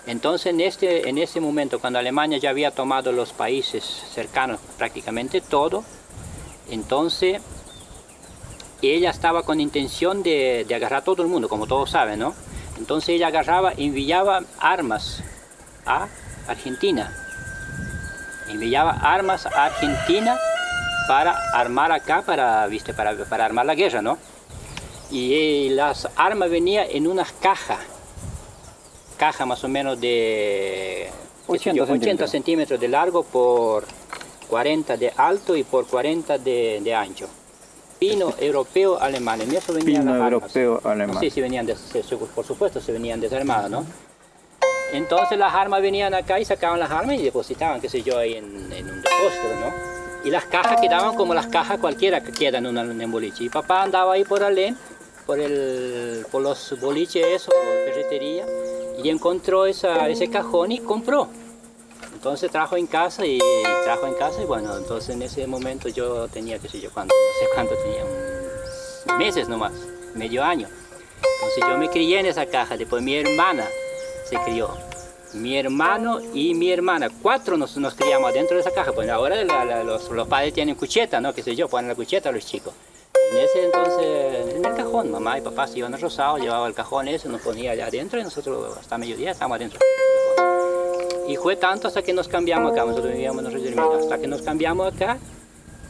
entonces 0.06 0.46
en 0.46 0.60
este, 0.60 1.08
en 1.08 1.18
momento, 1.40 1.78
cuando 1.78 2.00
Alemania 2.00 2.38
ya 2.38 2.50
había 2.50 2.72
tomado 2.72 3.12
los 3.12 3.32
países 3.32 3.84
cercanos 3.84 4.58
prácticamente 4.76 5.40
todo, 5.40 5.84
entonces 6.68 7.40
ella 8.82 9.10
estaba 9.10 9.44
con 9.44 9.60
intención 9.60 10.24
de, 10.24 10.64
de 10.66 10.74
agarrar 10.74 11.02
a 11.02 11.04
todo 11.04 11.22
el 11.22 11.28
mundo, 11.28 11.48
como 11.48 11.68
todos 11.68 11.90
saben, 11.90 12.18
¿no? 12.18 12.34
Entonces 12.78 13.10
ella 13.10 13.28
agarraba, 13.28 13.72
enviaba 13.76 14.42
armas 14.58 15.22
a 15.86 16.08
Argentina. 16.48 17.21
Enviaba 18.48 18.90
armas 18.92 19.46
a 19.46 19.66
Argentina 19.66 20.38
para 21.08 21.36
armar 21.52 21.92
acá, 21.92 22.22
para, 22.22 22.66
¿viste? 22.66 22.92
Para, 22.94 23.14
para 23.24 23.44
armar 23.44 23.66
la 23.66 23.74
guerra, 23.74 24.02
¿no? 24.02 24.18
Y 25.10 25.34
eh, 25.34 25.70
las 25.70 26.08
armas 26.16 26.48
venían 26.50 26.86
en 26.90 27.06
unas 27.06 27.32
cajas, 27.32 27.78
caja 29.16 29.46
más 29.46 29.62
o 29.64 29.68
menos 29.68 30.00
de 30.00 31.08
80 31.46 31.82
80, 31.82 31.86
centímetros. 31.92 32.30
centímetros 32.30 32.80
de 32.80 32.88
largo 32.88 33.22
por 33.24 33.84
40 34.48 34.96
de 34.96 35.12
alto 35.16 35.56
y 35.56 35.64
por 35.64 35.86
40 35.86 36.38
de, 36.38 36.80
de 36.82 36.94
ancho. 36.94 37.28
Pino 37.98 38.34
europeo 38.40 39.00
alemán, 39.00 39.40
en 39.42 39.54
eso 39.54 39.72
venían 39.72 40.02
Pino 40.02 40.12
las 40.12 40.22
armas. 40.22 40.32
europeo 40.56 40.80
alemán. 40.90 41.20
Sí, 41.20 41.30
sí, 41.30 41.40
venían, 41.40 41.66
se- 41.68 42.02
por 42.34 42.44
supuesto, 42.44 42.80
se 42.80 42.90
venían 42.90 43.20
desarmadas, 43.20 43.70
¿no? 43.70 43.84
Entonces 44.92 45.38
las 45.38 45.54
armas 45.54 45.80
venían 45.80 46.12
acá 46.14 46.38
y 46.38 46.44
sacaban 46.44 46.78
las 46.78 46.90
armas 46.90 47.16
y 47.16 47.22
depositaban, 47.22 47.80
qué 47.80 47.88
sé 47.88 48.02
yo, 48.02 48.18
ahí 48.18 48.34
en, 48.34 48.44
en 48.72 48.90
un 48.90 49.02
depósito, 49.02 49.48
¿no? 49.60 49.72
Y 50.24 50.30
las 50.30 50.44
cajas 50.44 50.80
quedaban 50.80 51.16
como 51.16 51.34
las 51.34 51.46
cajas 51.48 51.78
cualquiera 51.78 52.22
que 52.22 52.30
quedan 52.30 52.66
en 52.66 52.78
un, 52.78 53.10
boliche. 53.10 53.44
Y 53.44 53.48
papá 53.48 53.82
andaba 53.82 54.12
ahí 54.12 54.24
por 54.24 54.42
Alén, 54.44 54.76
por, 55.26 55.40
el, 55.40 56.24
por 56.30 56.42
los 56.42 56.78
boliches, 56.80 57.26
eso, 57.26 57.50
ferretería, 57.86 58.44
y 59.02 59.08
encontró 59.08 59.66
esa, 59.66 60.08
ese 60.08 60.28
cajón 60.28 60.72
y 60.72 60.78
compró. 60.78 61.28
Entonces 62.12 62.52
trajo 62.52 62.76
en 62.76 62.86
casa 62.86 63.26
y 63.26 63.40
trajo 63.82 64.06
en 64.06 64.14
casa 64.14 64.40
y 64.40 64.44
bueno, 64.44 64.76
entonces 64.76 65.16
en 65.16 65.22
ese 65.22 65.46
momento 65.48 65.88
yo 65.88 66.28
tenía, 66.28 66.58
qué 66.60 66.68
sé 66.68 66.80
yo, 66.80 66.90
cuánto, 66.92 67.12
no 67.14 67.40
sé 67.40 67.50
cuánto 67.54 67.74
tenía, 67.82 68.04
un- 68.04 69.18
meses 69.18 69.48
nomás, 69.48 69.72
medio 70.14 70.44
año. 70.44 70.68
Entonces 71.40 71.64
yo 71.68 71.78
me 71.78 71.88
crié 71.88 72.20
en 72.20 72.26
esa 72.26 72.46
caja, 72.46 72.76
después 72.76 73.02
mi 73.02 73.16
hermana 73.16 73.66
se 74.28 74.36
crió. 74.44 74.70
Mi 75.34 75.56
hermano 75.56 76.20
y 76.34 76.54
mi 76.54 76.70
hermana, 76.70 77.08
cuatro 77.22 77.56
nos, 77.56 77.76
nos 77.78 77.94
criamos 77.94 78.30
adentro 78.30 78.54
de 78.54 78.60
esa 78.60 78.70
caja. 78.70 78.92
Pues 78.92 79.08
ahora 79.08 79.42
los, 79.82 80.28
padres 80.28 80.52
tienen 80.52 80.74
cucheta, 80.74 81.20
¿no? 81.20 81.32
Qué 81.32 81.42
sé 81.42 81.56
yo, 81.56 81.68
ponen 81.68 81.88
la 81.88 81.94
cucheta 81.94 82.28
a 82.28 82.32
los 82.32 82.44
chicos. 82.44 82.74
En 83.30 83.38
ese 83.38 83.64
entonces, 83.64 84.56
en 84.56 84.64
el 84.64 84.74
cajón, 84.74 85.10
mamá 85.10 85.38
y 85.38 85.40
papá 85.40 85.66
se 85.66 85.78
iban 85.78 85.94
a 85.94 85.96
Rosado, 85.96 86.36
llevaba 86.36 86.66
el 86.68 86.74
cajón 86.74 87.08
ese, 87.08 87.30
nos 87.30 87.40
ponía 87.40 87.72
allá 87.72 87.86
adentro 87.86 88.20
y 88.20 88.24
nosotros 88.24 88.76
hasta 88.76 88.98
mediodía 88.98 89.30
estábamos 89.30 89.56
adentro. 89.56 89.80
Y 91.26 91.36
fue 91.36 91.56
tanto 91.56 91.88
hasta 91.88 92.02
que 92.02 92.12
nos 92.12 92.28
cambiamos 92.28 92.72
acá, 92.72 92.84
nosotros 92.84 93.12
vivíamos 93.12 93.42
en 93.44 93.52
Río 93.52 93.92
hasta 93.98 94.18
que 94.18 94.26
nos 94.26 94.42
cambiamos 94.42 94.92
acá, 94.92 95.18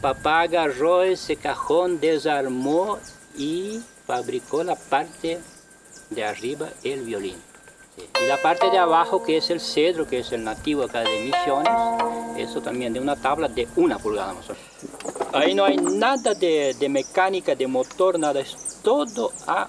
papá 0.01 0.41
agarró 0.41 1.03
ese 1.03 1.35
cajón, 1.35 1.99
desarmó 1.99 2.97
y 3.37 3.81
fabricó 4.05 4.63
la 4.63 4.75
parte 4.75 5.39
de 6.11 6.23
arriba, 6.23 6.69
el 6.83 7.01
violín. 7.01 7.35
Y 7.97 8.27
la 8.27 8.41
parte 8.41 8.69
de 8.69 8.77
abajo, 8.77 9.23
que 9.23 9.37
es 9.37 9.49
el 9.49 9.59
cedro, 9.59 10.07
que 10.07 10.19
es 10.19 10.31
el 10.31 10.43
nativo 10.43 10.83
acá 10.83 11.01
de 11.01 11.19
Misiones, 11.19 11.71
eso 12.37 12.61
también 12.61 12.93
de 12.93 12.99
una 12.99 13.15
tabla 13.15 13.47
de 13.47 13.67
una 13.75 13.99
pulgada 13.99 14.33
más 14.33 14.49
o 14.49 14.53
menos. 14.53 15.33
Ahí 15.33 15.53
no 15.53 15.65
hay 15.65 15.77
nada 15.77 16.33
de, 16.33 16.75
de 16.79 16.89
mecánica, 16.89 17.55
de 17.55 17.67
motor, 17.67 18.17
nada, 18.19 18.39
es 18.39 18.79
todo 18.81 19.31
a 19.47 19.67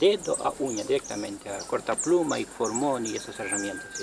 dedo, 0.00 0.36
a 0.44 0.52
uña, 0.60 0.82
directamente, 0.84 1.48
a 1.48 1.58
cortapluma 1.60 2.38
y 2.38 2.44
formón 2.44 3.06
y 3.06 3.16
esas 3.16 3.38
herramientas. 3.40 4.02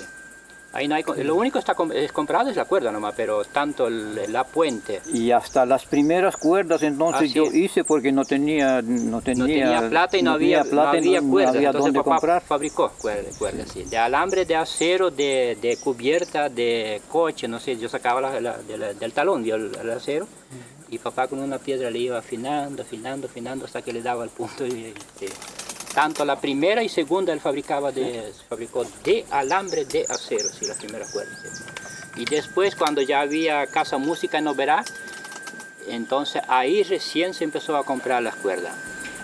Ahí 0.76 0.88
no 0.88 0.94
hay, 0.94 1.02
lo 1.24 1.34
único 1.36 1.54
que 1.54 1.60
está 1.60 1.74
es 1.94 2.12
comprado 2.12 2.50
es 2.50 2.56
la 2.56 2.66
cuerda 2.66 2.92
nomás, 2.92 3.14
pero 3.16 3.42
tanto 3.46 3.86
el- 3.86 4.30
la 4.30 4.44
puente, 4.44 5.00
Y 5.10 5.30
hasta 5.30 5.64
las 5.64 5.86
primeras 5.86 6.36
cuerdas 6.36 6.82
entonces 6.82 7.22
Así 7.30 7.32
yo 7.32 7.44
hice 7.46 7.82
porque 7.82 8.12
no 8.12 8.26
tenía 8.26 8.82
no 8.82 9.22
tenía, 9.22 9.44
no 9.44 9.46
tenía 9.46 9.88
plata 9.88 10.18
y 10.18 10.22
no, 10.22 10.36
tenía 10.36 10.60
había, 10.60 10.70
plata 10.70 10.92
no 10.92 10.96
y 10.98 11.16
había 11.16 11.22
cuerda. 11.22 11.48
había 11.50 11.68
Entonces 11.68 11.84
dónde 11.86 11.98
papá 12.00 12.10
comprar. 12.16 12.42
fabricó 12.42 12.90
cuerda, 13.00 13.30
cuerda, 13.38 13.64
sí. 13.72 13.84
De 13.84 13.96
alambre, 13.96 14.44
de 14.44 14.54
acero, 14.56 15.10
de, 15.10 15.56
de 15.62 15.78
cubierta, 15.78 16.50
de 16.50 17.00
coche, 17.08 17.48
no 17.48 17.58
sé, 17.58 17.78
yo 17.78 17.88
sacaba 17.88 18.20
la- 18.20 18.38
la- 18.40 18.58
de 18.58 18.76
la- 18.76 18.92
del 18.92 19.12
talón 19.14 19.42
vio 19.42 19.54
el, 19.54 19.74
el 19.80 19.90
acero 19.90 20.26
y 20.90 20.98
papá 20.98 21.26
con 21.26 21.38
una 21.38 21.58
piedra 21.58 21.90
le 21.90 22.00
iba 22.00 22.18
afinando, 22.18 22.82
afinando, 22.82 23.28
afinando 23.28 23.64
hasta 23.64 23.80
que 23.80 23.94
le 23.94 24.02
daba 24.02 24.24
el 24.24 24.30
punto. 24.30 24.66
Y, 24.66 24.92
sí. 25.18 25.26
Tanto 25.96 26.26
la 26.26 26.38
primera 26.38 26.82
y 26.82 26.90
segunda 26.90 27.32
él 27.32 27.40
fabricaba 27.40 27.90
de, 27.90 28.30
fabricó 28.50 28.84
de 29.02 29.24
alambre 29.30 29.86
de 29.86 30.04
acero, 30.10 30.46
sí, 30.50 30.66
la 30.66 30.74
primera 30.74 31.06
cuerda. 31.10 31.32
Y 32.16 32.26
después 32.26 32.76
cuando 32.76 33.00
ya 33.00 33.22
había 33.22 33.66
casa 33.66 33.96
música 33.96 34.36
en 34.36 34.46
Oberá, 34.46 34.84
entonces 35.88 36.42
ahí 36.48 36.82
recién 36.82 37.32
se 37.32 37.44
empezó 37.44 37.74
a 37.78 37.84
comprar 37.84 38.22
las 38.22 38.36
cuerdas. 38.36 38.74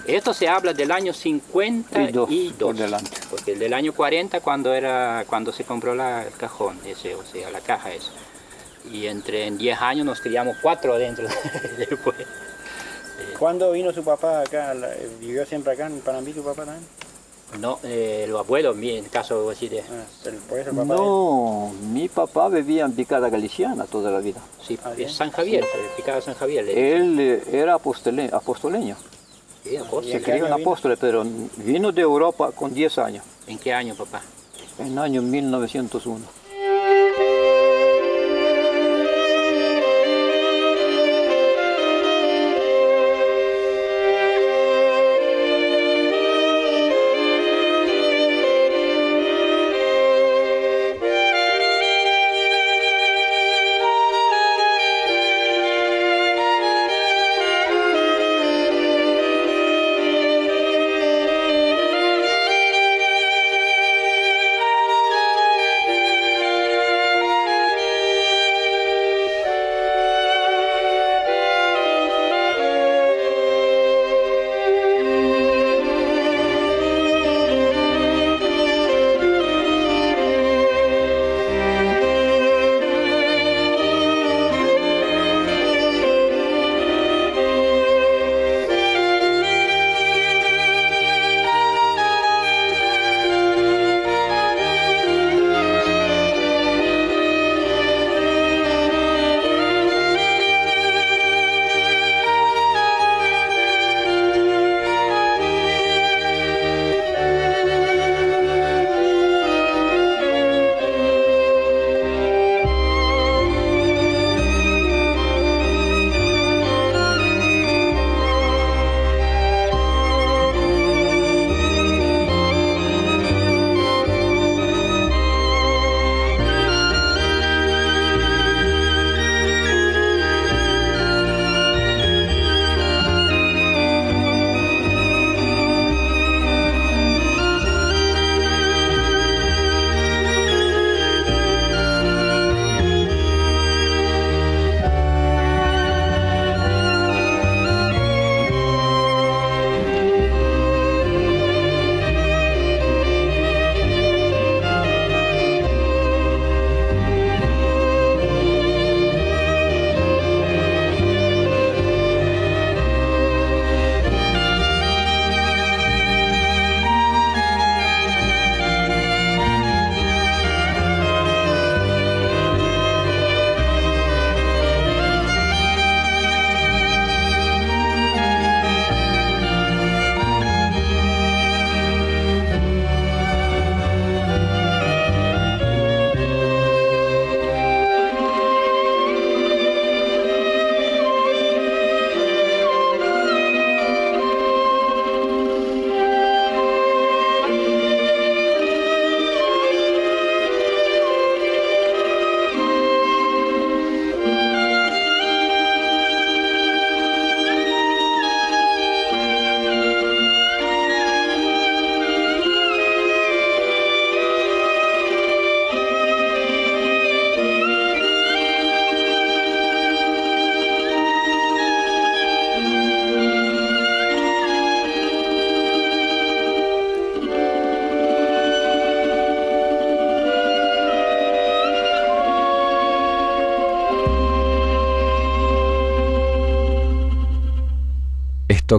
Esto 0.07 0.33
se 0.33 0.49
habla 0.49 0.73
del 0.73 0.91
año 0.93 1.13
52, 1.13 2.29
por 2.59 2.75
delante. 2.75 3.11
porque 3.31 3.55
del 3.55 3.75
año 3.75 3.93
40 3.93 4.41
cuando 4.41 4.73
era 4.73 5.25
cuando 5.29 5.53
se 5.53 5.65
compró 5.65 5.95
la- 5.95 6.25
el 6.27 6.33
cajón, 6.33 6.79
ese, 6.87 7.15
o 7.17 7.25
sea, 7.25 7.51
la 7.51 7.61
caja 7.61 7.93
esa. 7.93 8.11
Y 8.91 9.09
entre 9.09 9.47
en 9.47 9.59
10 9.59 9.79
años 9.81 10.07
nos 10.07 10.21
criamos 10.23 10.57
cuatro 10.63 10.95
adentro 10.95 11.29
después. 11.77 12.17
¿Cuándo 13.39 13.73
vino 13.73 13.93
su 13.93 14.03
papá 14.05 14.41
acá? 14.41 14.73
Eh, 14.75 15.09
¿Vivió 15.21 15.45
siempre 15.47 15.73
acá 15.73 15.87
en 15.87 16.01
Panambi 16.01 16.33
tu 16.33 16.43
papá 16.43 16.65
también? 16.65 16.87
No, 17.61 17.79
eh, 17.83 18.25
los 18.29 18.41
abuelos, 18.41 18.75
mi- 18.77 18.97
en 18.97 19.05
caso 19.07 19.51
así 19.51 19.69
de... 19.69 19.81
Ah, 19.81 20.05
el- 20.25 20.37
por 20.37 20.59
eso 20.59 20.71
el 20.71 20.77
papá 20.77 20.95
No, 20.95 21.71
mi 21.93 22.09
papá 22.09 22.49
vivía 22.49 22.85
en 22.87 22.93
Picada 22.93 23.29
Galiciana 23.29 23.85
toda 23.85 24.11
la 24.11 24.21
vida. 24.21 24.41
Sí, 24.67 24.79
Ah. 24.83 24.93
San 25.09 25.31
Javier, 25.31 25.63
eh, 25.63 25.67
Picado 25.97 26.21
San 26.23 26.35
Javier. 26.35 26.65
le- 26.65 26.97
Él 26.97 27.21
eh, 27.21 27.43
era 27.53 27.75
apostole- 27.77 28.33
apostoleño. 28.33 28.97
Sí, 29.65 29.77
apóstol. 29.77 30.05
¿Y 30.07 30.13
Se 30.13 30.19
qué 30.19 30.25
crió 30.25 30.37
en 30.37 30.45
año 30.45 30.57
vino? 30.57 30.67
apóstoles, 30.71 30.99
pero 30.99 31.25
vino 31.59 31.93
de 31.93 32.01
Europa 32.01 32.51
con 32.53 32.73
10 32.73 32.97
años, 32.99 33.23
¿En 33.47 33.59
qué 33.59 33.73
año, 33.75 33.95
papá? 33.95 34.23
en 34.79 34.87
el 34.93 34.99
año 34.99 35.21
1901. 35.21 36.25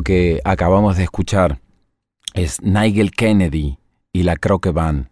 Que 0.02 0.42
acabamos 0.44 0.98
de 0.98 1.04
escuchar 1.04 1.60
es 2.34 2.64
Nigel 2.64 3.12
Kennedy 3.12 3.78
y 4.12 4.24
la 4.24 4.38
Croque 4.38 4.72
Band. 4.72 5.08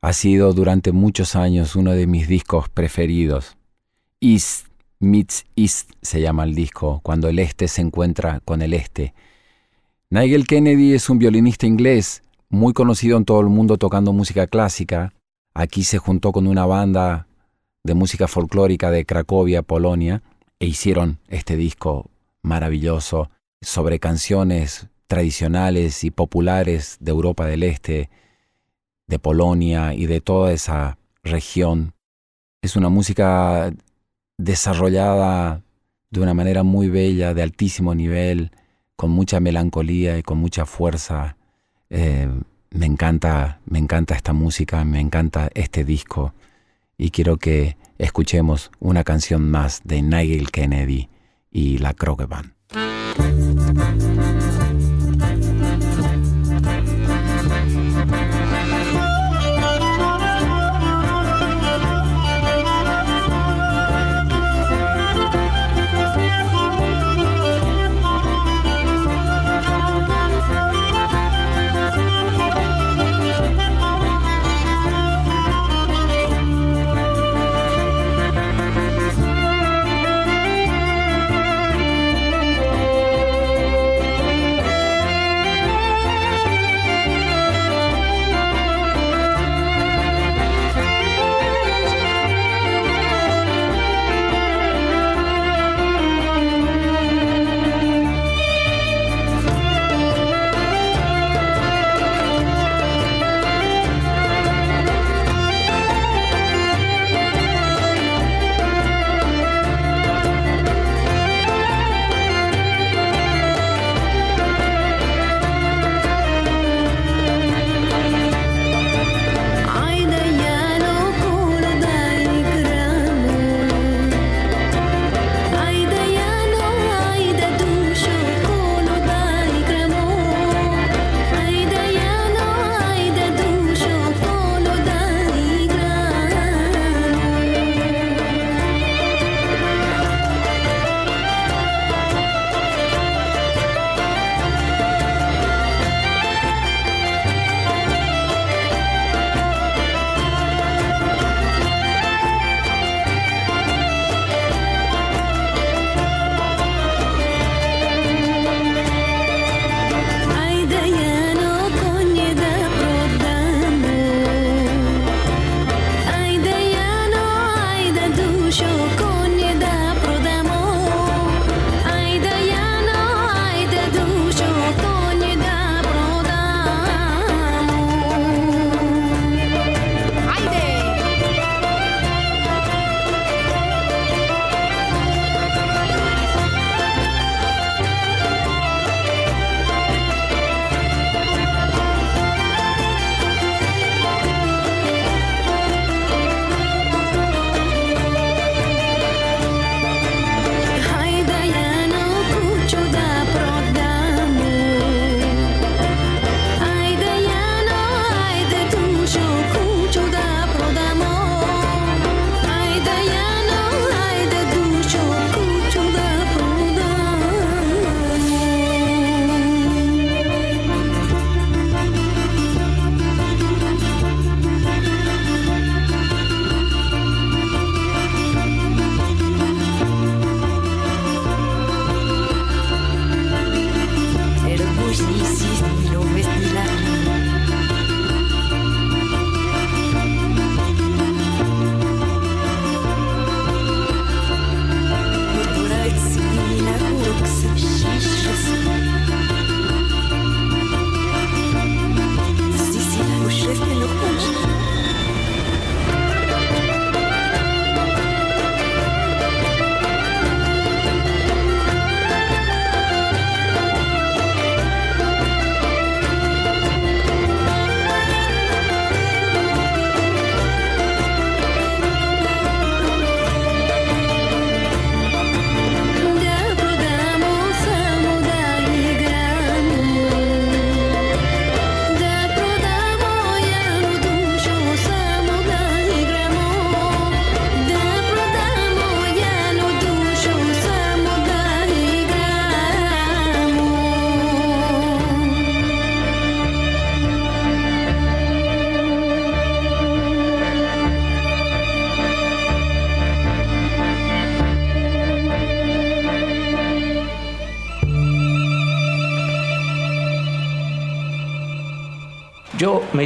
Ha 0.00 0.12
sido 0.12 0.52
durante 0.52 0.92
muchos 0.92 1.34
años 1.34 1.74
uno 1.74 1.90
de 1.92 2.06
mis 2.06 2.28
discos 2.28 2.68
preferidos. 2.68 3.56
East 4.20 4.68
meets 5.00 5.44
East 5.56 5.90
se 6.02 6.20
llama 6.20 6.44
el 6.44 6.54
disco, 6.54 7.00
cuando 7.02 7.28
el 7.28 7.40
este 7.40 7.66
se 7.66 7.82
encuentra 7.82 8.38
con 8.44 8.62
el 8.62 8.74
este. 8.74 9.12
Nigel 10.08 10.46
Kennedy 10.46 10.92
es 10.92 11.10
un 11.10 11.18
violinista 11.18 11.66
inglés 11.66 12.22
muy 12.48 12.72
conocido 12.72 13.16
en 13.16 13.24
todo 13.24 13.40
el 13.40 13.48
mundo 13.48 13.76
tocando 13.76 14.12
música 14.12 14.46
clásica. 14.46 15.12
Aquí 15.52 15.82
se 15.82 15.98
juntó 15.98 16.30
con 16.30 16.46
una 16.46 16.64
banda 16.64 17.26
de 17.82 17.94
música 17.94 18.28
folclórica 18.28 18.92
de 18.92 19.04
Cracovia, 19.04 19.62
Polonia, 19.62 20.22
e 20.60 20.66
hicieron 20.66 21.18
este 21.28 21.56
disco 21.56 22.08
maravilloso 22.42 23.30
sobre 23.60 23.98
canciones 23.98 24.88
tradicionales 25.06 26.04
y 26.04 26.10
populares 26.10 26.96
de 27.00 27.10
Europa 27.10 27.46
del 27.46 27.62
Este, 27.62 28.10
de 29.06 29.18
Polonia 29.18 29.94
y 29.94 30.06
de 30.06 30.20
toda 30.20 30.52
esa 30.52 30.98
región. 31.22 31.94
Es 32.62 32.76
una 32.76 32.88
música 32.88 33.72
desarrollada 34.38 35.62
de 36.10 36.20
una 36.20 36.34
manera 36.34 36.62
muy 36.62 36.88
bella, 36.88 37.34
de 37.34 37.42
altísimo 37.42 37.94
nivel, 37.94 38.52
con 38.96 39.10
mucha 39.10 39.40
melancolía 39.40 40.18
y 40.18 40.22
con 40.22 40.38
mucha 40.38 40.66
fuerza. 40.66 41.36
Eh, 41.88 42.28
me 42.70 42.86
encanta, 42.86 43.60
me 43.66 43.78
encanta 43.78 44.14
esta 44.14 44.32
música, 44.32 44.84
me 44.84 45.00
encanta 45.00 45.50
este 45.54 45.84
disco 45.84 46.34
y 46.96 47.10
quiero 47.10 47.36
que 47.36 47.76
escuchemos 47.98 48.70
una 48.78 49.04
canción 49.04 49.50
más 49.50 49.80
de 49.84 50.02
Nigel 50.02 50.50
Kennedy 50.50 51.08
y 51.50 51.78
la 51.78 51.94
Croque 51.94 52.26
Band. 52.26 52.52
Thank 53.72 54.34
you. 54.34 54.39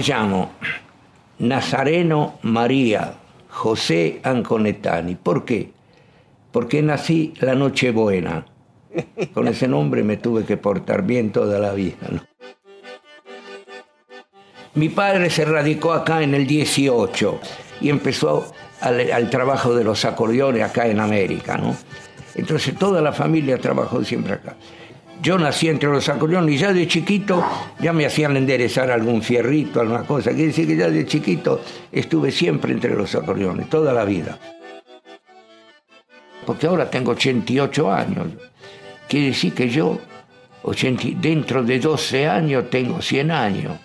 Llamo 0.07 0.51
Nazareno 1.39 2.39
María 2.43 3.15
José 3.49 4.21
Anconetani. 4.23 5.15
¿Por 5.15 5.45
qué? 5.45 5.73
Porque 6.53 6.83
nací 6.83 7.35
la 7.41 7.55
Nochebuena. 7.55 8.47
Con 9.33 9.49
ese 9.49 9.67
nombre 9.67 10.03
me 10.05 10.17
tuve 10.17 10.45
que 10.45 10.57
portar 10.57 11.03
bien 11.03 11.33
toda 11.33 11.59
la 11.59 11.73
vida. 11.73 12.07
Mi 14.75 14.89
padre 14.89 15.31
se 15.31 15.45
radicó 15.45 15.93
acá 15.93 16.23
en 16.23 16.35
el 16.35 16.47
18 16.47 17.41
y 17.81 17.91
empezó 17.91 18.53
al, 18.81 19.11
al 19.13 19.31
trabajo 19.31 19.75
de 19.75 19.85
los 19.85 20.05
acordeones 20.05 20.63
acá 20.63 20.87
en 20.87 21.01
América. 21.01 21.57
¿no? 21.57 21.77
Entonces 22.35 22.77
toda 22.77 23.01
la 23.01 23.13
familia 23.13 23.59
trabajó 23.59 24.05
siempre 24.05 24.35
acá. 24.35 24.57
Yo 25.23 25.39
nací 25.39 25.69
entre 25.69 25.89
los 25.89 26.09
acordeones 26.09 26.55
y 26.55 26.59
ya 26.59 26.73
de 26.73 26.87
chiquito 26.87 27.43
ya 27.81 27.93
me 27.93 28.05
hacían 28.05 28.37
enderezar 28.37 28.91
algún 28.91 29.23
fierrito, 29.23 29.81
alguna 29.81 30.03
cosa. 30.03 30.31
Quiere 30.31 30.49
decir 30.49 30.67
que 30.67 30.77
ya 30.77 30.91
de 30.91 31.07
chiquito 31.07 31.63
estuve 31.91 32.31
siempre 32.31 32.73
entre 32.73 32.95
los 32.95 33.15
acordeones, 33.15 33.71
toda 33.71 33.93
la 33.93 34.05
vida. 34.05 34.39
Porque 36.45 36.67
ahora 36.67 36.91
tengo 36.91 37.13
88 37.13 37.93
años. 37.93 38.27
Quiere 39.09 39.27
decir 39.29 39.55
que 39.55 39.69
yo 39.69 39.99
80 40.63 41.21
dentro 41.21 41.63
de 41.63 41.79
12 41.79 42.27
años 42.27 42.69
tengo 42.71 43.01
100 43.01 43.31
años. 43.31 43.79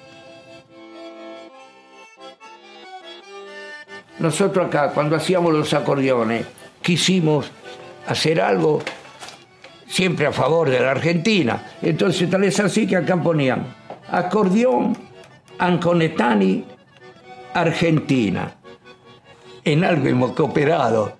Nosotros 4.20 4.68
acá, 4.68 4.92
cuando 4.92 5.16
hacíamos 5.16 5.54
los 5.54 5.74
acordeones, 5.74 6.46
quisimos 6.82 7.50
hacer 8.06 8.42
algo 8.42 8.82
siempre 9.90 10.28
a 10.28 10.32
favor 10.32 10.70
de 10.70 10.80
la 10.80 10.92
Argentina. 10.92 11.64
Entonces 11.82 12.30
tal 12.30 12.44
es 12.46 12.60
así 12.60 12.86
que 12.88 12.96
acá 12.96 13.22
ponían 13.22 13.76
acordeón 14.10 14.96
Anconetani 15.58 16.64
Argentina. 17.54 18.56
En 19.66 19.84
algo 19.84 20.08
hemos 20.08 20.32
cooperado. 20.32 21.18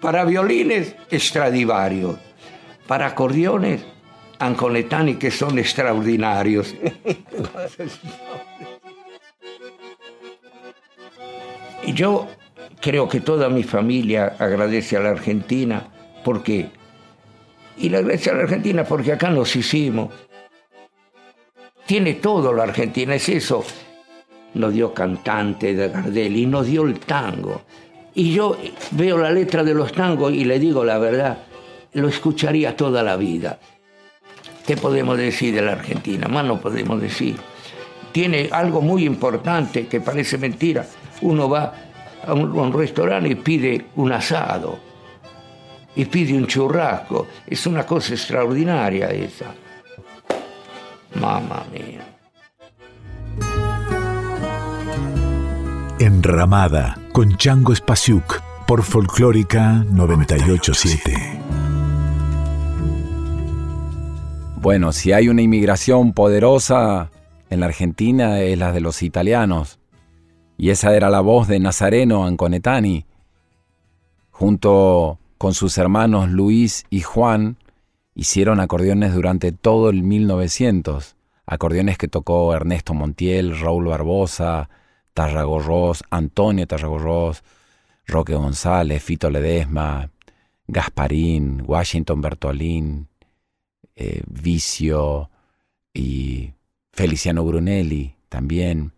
Para 0.00 0.24
violines, 0.24 0.94
Stradivario. 1.10 2.18
Para 2.86 3.06
acordeones, 3.06 3.82
Anconetani, 4.38 5.14
que 5.14 5.30
son 5.30 5.58
extraordinarios. 5.58 6.74
yo 11.94 12.28
creo 12.80 13.08
que 13.08 13.20
toda 13.20 13.48
mi 13.48 13.62
familia 13.62 14.36
agradece 14.38 14.98
a 14.98 15.00
la 15.00 15.10
Argentina 15.10 15.88
porque 16.24 16.68
y 17.78 17.88
la 17.88 18.00
iglesia 18.00 18.32
de 18.32 18.38
la 18.38 18.44
Argentina 18.44 18.84
porque 18.84 19.12
acá 19.12 19.30
nos 19.30 19.54
hicimos. 19.54 20.12
Tiene 21.86 22.14
todo 22.14 22.52
la 22.52 22.64
Argentina, 22.64 23.14
es 23.14 23.28
eso. 23.28 23.64
Nos 24.54 24.72
dio 24.72 24.92
cantante 24.92 25.74
de 25.74 25.88
Gardel 25.88 26.36
y 26.36 26.46
nos 26.46 26.66
dio 26.66 26.84
el 26.84 26.98
tango. 26.98 27.62
Y 28.14 28.32
yo 28.32 28.56
veo 28.92 29.18
la 29.18 29.30
letra 29.30 29.62
de 29.62 29.74
los 29.74 29.92
tangos 29.92 30.32
y 30.32 30.44
le 30.44 30.58
digo 30.58 30.84
la 30.84 30.98
verdad, 30.98 31.38
lo 31.92 32.08
escucharía 32.08 32.76
toda 32.76 33.02
la 33.02 33.16
vida. 33.16 33.58
¿Qué 34.66 34.76
podemos 34.76 35.16
decir 35.18 35.54
de 35.54 35.62
la 35.62 35.72
Argentina? 35.72 36.26
Más 36.26 36.44
no 36.44 36.60
podemos 36.60 37.00
decir. 37.00 37.36
Tiene 38.10 38.48
algo 38.50 38.80
muy 38.80 39.04
importante 39.04 39.86
que 39.86 40.00
parece 40.00 40.38
mentira. 40.38 40.86
Uno 41.20 41.48
va 41.48 41.74
a 42.26 42.32
un, 42.32 42.58
a 42.58 42.62
un 42.62 42.72
restaurante 42.72 43.28
y 43.28 43.34
pide 43.36 43.86
un 43.96 44.10
asado 44.10 44.85
y 45.96 46.04
pide 46.04 46.36
un 46.36 46.46
churrasco. 46.46 47.26
Es 47.46 47.66
una 47.66 47.84
cosa 47.84 48.14
extraordinaria 48.14 49.08
esa. 49.08 49.54
Mamma 51.18 51.64
mía. 51.72 52.06
Enramada 55.98 56.98
con 57.12 57.36
Chango 57.36 57.74
Spasiuk 57.74 58.42
por 58.66 58.82
Folclórica 58.82 59.84
987. 59.90 61.40
Bueno, 64.56 64.92
si 64.92 65.12
hay 65.12 65.28
una 65.28 65.42
inmigración 65.42 66.12
poderosa 66.12 67.10
en 67.48 67.60
la 67.60 67.66
Argentina 67.66 68.40
es 68.40 68.58
la 68.58 68.72
de 68.72 68.80
los 68.80 69.02
italianos. 69.02 69.78
Y 70.58 70.70
esa 70.70 70.94
era 70.94 71.10
la 71.10 71.20
voz 71.20 71.48
de 71.48 71.60
Nazareno 71.60 72.26
Anconetani, 72.26 73.06
junto 74.30 75.18
con 75.38 75.54
sus 75.54 75.78
hermanos 75.78 76.30
Luis 76.30 76.86
y 76.90 77.00
Juan, 77.00 77.56
hicieron 78.14 78.60
acordeones 78.60 79.14
durante 79.14 79.52
todo 79.52 79.90
el 79.90 80.02
1900. 80.02 81.16
Acordeones 81.46 81.98
que 81.98 82.08
tocó 82.08 82.54
Ernesto 82.54 82.94
Montiel, 82.94 83.58
Raúl 83.58 83.86
Barbosa, 83.86 84.68
Tarragorros, 85.14 86.02
Antonio 86.10 86.66
Tarragorros, 86.66 87.44
Roque 88.06 88.34
González, 88.34 89.02
Fito 89.02 89.30
Ledesma, 89.30 90.10
Gasparín, 90.66 91.62
Washington 91.66 92.20
Bertolín, 92.20 93.08
eh, 93.94 94.22
Vicio 94.26 95.30
y 95.94 96.52
Feliciano 96.92 97.44
Brunelli 97.44 98.14
también. 98.28 98.92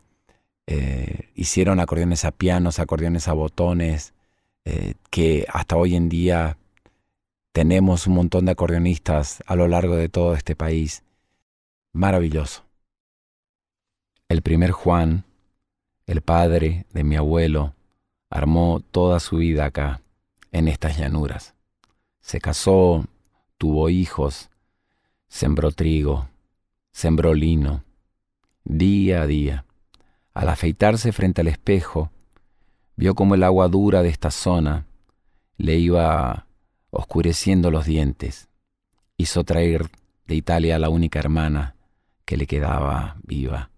Eh, 0.67 1.31
hicieron 1.35 1.81
acordeones 1.81 2.25
a 2.25 2.33
pianos, 2.33 2.79
acordeones 2.79 3.29
a 3.29 3.33
botones, 3.33 4.15
eh, 4.71 4.97
que 5.09 5.47
hasta 5.51 5.77
hoy 5.77 5.97
en 5.97 6.11
día 6.11 6.59
tenemos 7.53 8.07
un 8.07 8.13
montón 8.13 8.45
de 8.45 8.53
acordeonistas 8.53 9.43
a 9.47 9.57
lo 9.57 9.67
largo 9.67 9.97
de 9.97 10.11
todo 10.11 10.35
este 10.35 10.55
país. 10.55 11.05
Maravilloso. 11.95 12.65
El 14.29 14.43
primer 14.43 14.73
Juan, 14.73 15.25
el 16.05 16.21
padre 16.21 16.85
de 16.93 17.03
mi 17.03 17.17
abuelo, 17.17 17.73
armó 18.29 18.81
toda 18.91 19.21
su 19.21 19.39
vida 19.39 19.65
acá, 19.65 20.03
en 20.53 20.69
estas 20.69 20.99
llanuras. 20.99 21.55
Se 22.21 22.39
casó, 22.39 23.07
tuvo 23.57 23.89
hijos, 23.89 24.51
sembró 25.29 25.73
trigo, 25.73 26.29
sembró 26.93 27.33
lino, 27.33 27.85
día 28.65 29.23
a 29.23 29.27
día. 29.27 29.65
Al 30.35 30.51
afeitarse 30.51 31.11
frente 31.13 31.41
al 31.41 31.49
espejo, 31.49 32.11
vio 32.99 33.15
como 33.15 33.37
el 33.37 33.45
agua 33.45 33.69
dura 33.69 34.03
de 34.03 34.09
esta 34.09 34.33
zona 34.33 34.85
le 35.57 35.77
iba 35.77 36.49
oscureciendo 36.91 37.71
los 37.71 37.87
dientes. 37.87 38.49
Hizo 39.17 39.45
traer 39.45 39.89
de 40.27 40.35
Italia 40.35 40.75
a 40.75 40.79
la 40.81 40.89
única 40.89 41.21
hermana 41.21 41.77
que 42.25 42.37
le 42.37 42.49
quedaba 42.49 43.17
viva. 43.23 43.71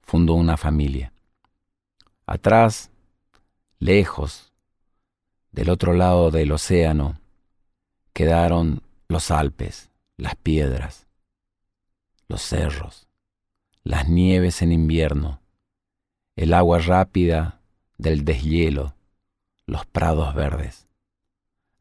Fundó 0.00 0.34
una 0.34 0.56
familia. 0.56 1.12
Atrás, 2.24 2.90
lejos, 3.78 4.54
del 5.52 5.68
otro 5.68 5.92
lado 5.92 6.30
del 6.30 6.50
océano, 6.52 7.20
quedaron 8.14 8.82
los 9.08 9.30
Alpes, 9.30 9.90
las 10.16 10.34
piedras, 10.36 11.06
los 12.26 12.40
cerros, 12.40 13.06
las 13.84 14.08
nieves 14.08 14.62
en 14.62 14.72
invierno, 14.72 15.42
el 16.36 16.54
agua 16.54 16.78
rápida 16.78 17.59
del 18.00 18.24
deshielo, 18.24 18.94
los 19.66 19.84
prados 19.86 20.34
verdes. 20.34 20.86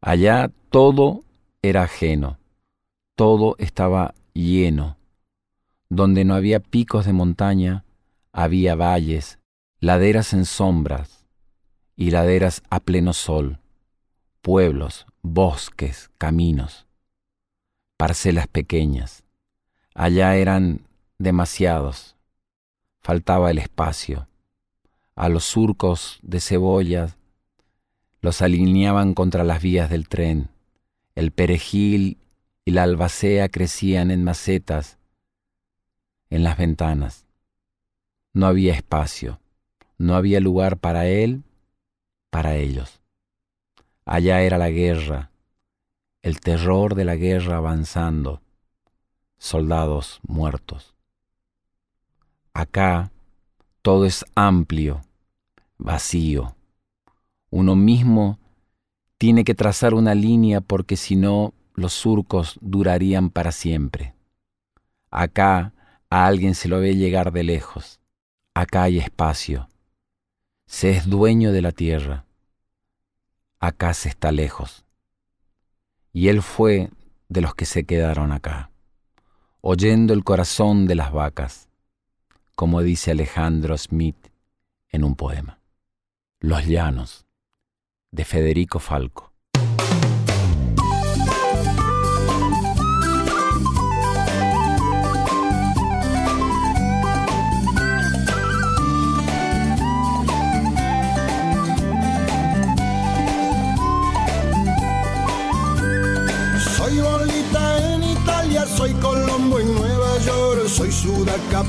Allá 0.02 0.52
todo 0.70 1.24
era 1.62 1.84
ajeno, 1.84 2.38
todo 3.16 3.56
estaba 3.58 4.14
lleno. 4.34 4.98
Donde 5.90 6.26
no 6.26 6.36
había 6.36 6.60
picos 6.60 7.06
de 7.06 7.14
montaña, 7.14 7.86
había 8.32 8.76
valles, 8.76 9.40
laderas 9.80 10.34
en 10.34 10.46
sombras 10.46 11.26
y 11.96 12.12
laderas 12.12 12.62
a 12.70 12.80
pleno 12.80 13.14
sol, 13.14 13.60
pueblos, 14.42 15.08
bosques, 15.22 16.12
caminos, 16.18 16.86
parcelas 17.98 18.48
pequeñas. 18.48 19.24
Allá 19.96 20.36
eran 20.36 20.86
demasiados, 21.18 22.16
faltaba 23.02 23.52
el 23.52 23.58
espacio. 23.58 24.29
A 25.20 25.28
los 25.28 25.44
surcos 25.44 26.18
de 26.22 26.40
cebollas 26.40 27.18
los 28.22 28.42
alineaban 28.42 29.14
contra 29.14 29.44
las 29.44 29.62
vías 29.62 29.90
del 29.90 30.08
tren. 30.08 30.50
El 31.14 31.32
perejil 31.32 32.20
y 32.64 32.72
la 32.72 32.84
albacea 32.84 33.50
crecían 33.50 34.12
en 34.12 34.24
macetas 34.24 34.98
en 36.30 36.46
las 36.46 36.58
ventanas. 36.58 37.26
No 38.32 38.46
había 38.48 38.74
espacio, 38.74 39.42
no 39.98 40.16
había 40.16 40.40
lugar 40.40 40.78
para 40.78 41.06
él, 41.06 41.44
para 42.30 42.56
ellos. 42.56 43.02
Allá 44.06 44.42
era 44.44 44.58
la 44.58 44.70
guerra, 44.70 45.32
el 46.22 46.40
terror 46.40 46.96
de 46.96 47.04
la 47.04 47.18
guerra 47.18 47.58
avanzando, 47.58 48.42
soldados 49.38 50.22
muertos. 50.26 50.96
Acá 52.54 53.12
todo 53.82 54.06
es 54.06 54.24
amplio, 54.34 55.02
vacío. 55.80 56.56
Uno 57.50 57.76
mismo 57.76 58.38
tiene 59.18 59.44
que 59.44 59.56
trazar 59.56 59.96
una 59.96 60.14
línea 60.14 60.62
porque 60.62 60.96
si 60.96 61.16
no 61.16 61.54
los 61.74 61.94
surcos 61.94 62.60
durarían 62.62 63.32
para 63.32 63.52
siempre. 63.52 64.14
Acá 65.10 65.74
a 66.10 66.28
alguien 66.28 66.54
se 66.54 66.68
lo 66.68 66.80
ve 66.80 66.96
llegar 66.96 67.32
de 67.32 67.44
lejos. 67.44 68.00
Acá 68.54 68.84
hay 68.84 69.00
espacio. 69.00 69.70
Se 70.68 70.92
es 70.92 71.10
dueño 71.10 71.52
de 71.52 71.62
la 71.62 71.72
tierra. 71.72 72.26
Acá 73.60 73.94
se 73.94 74.10
está 74.10 74.32
lejos. 74.32 74.86
Y 76.14 76.28
él 76.28 76.42
fue 76.42 76.92
de 77.28 77.42
los 77.42 77.56
que 77.56 77.66
se 77.66 77.86
quedaron 77.86 78.32
acá, 78.32 78.72
oyendo 79.62 80.14
el 80.14 80.24
corazón 80.24 80.88
de 80.88 80.96
las 80.96 81.12
vacas, 81.12 81.70
como 82.56 82.82
dice 82.82 83.12
Alejandro 83.12 83.78
Smith 83.78 84.18
en 84.90 85.04
un 85.04 85.16
poema. 85.16 85.59
Los 86.42 86.66
llanos, 86.68 87.28
de 88.12 88.24
Federico 88.24 88.80
Falco. 88.80 89.29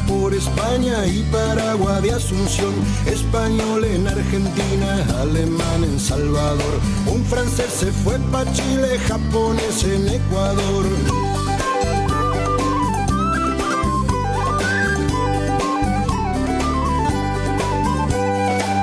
Por 0.06 0.32
España 0.34 1.04
y 1.04 1.22
Paraguay 1.32 2.02
de 2.02 2.12
Asunción, 2.12 2.72
español 3.06 3.84
en 3.84 4.06
Argentina, 4.06 5.20
alemán 5.20 5.82
en 5.82 5.98
Salvador, 5.98 6.80
un 7.06 7.24
francés 7.24 7.72
se 7.80 7.90
fue 7.90 8.16
pa' 8.30 8.44
Chile, 8.52 8.98
japonés 9.08 9.82
en 9.84 10.08
Ecuador. 10.08 10.86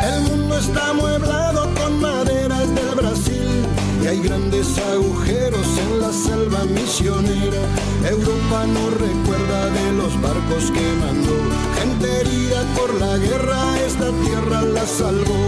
El 0.04 0.22
mundo 0.24 0.58
está 0.58 0.90
amueblado 0.90 1.47
grandes 4.20 4.78
agujeros 4.78 5.68
en 5.78 6.02
la 6.02 6.12
selva 6.12 6.64
misionera. 6.66 7.62
Europa 8.10 8.66
no 8.68 8.90
recuerda 8.92 9.70
de 9.70 9.92
los 9.94 10.22
barcos 10.22 10.72
que 10.72 10.88
mandó. 11.04 11.38
Gente 11.80 12.22
herida 12.22 12.62
por 12.76 12.94
la 12.96 13.18
guerra, 13.18 13.60
esta 13.86 14.10
tierra 14.24 14.62
la 14.62 14.86
salvó. 14.86 15.44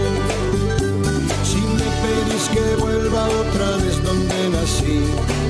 Si 1.44 1.60
me 1.78 1.88
pedís 2.02 2.48
que 2.52 2.76
vuelva 2.82 3.28
otra 3.28 3.76
vez 3.82 4.02
donde 4.02 4.48
nací, 4.50 5.04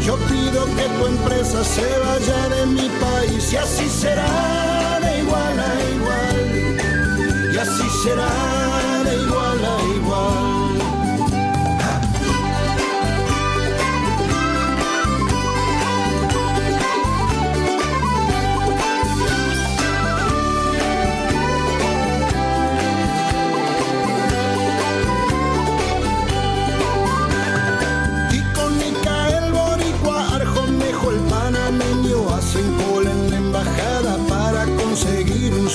yo 0.05 0.17
pido 0.29 0.65
que 0.77 0.87
tu 0.97 1.07
empresa 1.07 1.65
se 1.65 1.89
vaya 1.99 2.49
de 2.49 2.67
mi 2.67 2.89
país 3.01 3.53
y 3.53 3.57
así 3.57 3.89
será 3.89 5.01
de 5.03 5.21
igual 5.21 5.59
a 5.59 5.73
igual. 5.97 7.55
Y 7.55 7.59
así 7.59 7.89
será 8.03 9.03
de 9.05 9.15
igual. 9.23 9.50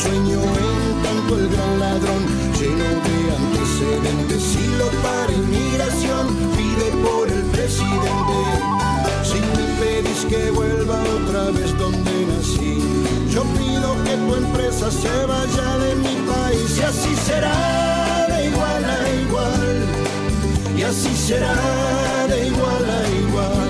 Sueño. 0.06 0.40
En 0.42 1.04
tanto 1.04 1.40
el 1.40 1.50
gran 1.50 1.80
ladrón, 1.80 2.22
lleno 2.58 2.90
de 3.08 3.18
antecedentes, 3.42 4.42
si 4.44 4.64
lo 4.80 4.88
para 5.04 5.32
inmigración, 5.32 6.26
pide 6.56 6.88
por 7.06 7.28
el 7.30 7.44
presidente. 7.56 8.38
Si 9.24 9.40
me 9.56 9.66
pedís 9.80 10.26
que 10.30 10.52
vuelva 10.52 11.02
otra 11.20 11.52
vez 11.52 11.78
donde 11.78 12.16
nací, 12.28 12.80
yo 13.30 13.44
pido 13.58 13.90
que 14.06 14.16
tu 14.24 14.36
empresa 14.36 14.92
se 14.92 15.26
vaya 15.26 15.78
de 15.84 15.96
mi 15.96 16.16
país 16.32 16.78
y 16.78 16.82
así 16.82 17.16
será 17.28 18.28
de 18.30 18.48
igual 18.48 18.86
a 18.86 19.10
igual 19.24 19.76
y 20.78 20.82
así 20.84 21.16
será 21.16 21.56
de 22.30 22.48
igual 22.48 22.86
a 22.90 23.02
igual. 23.10 23.65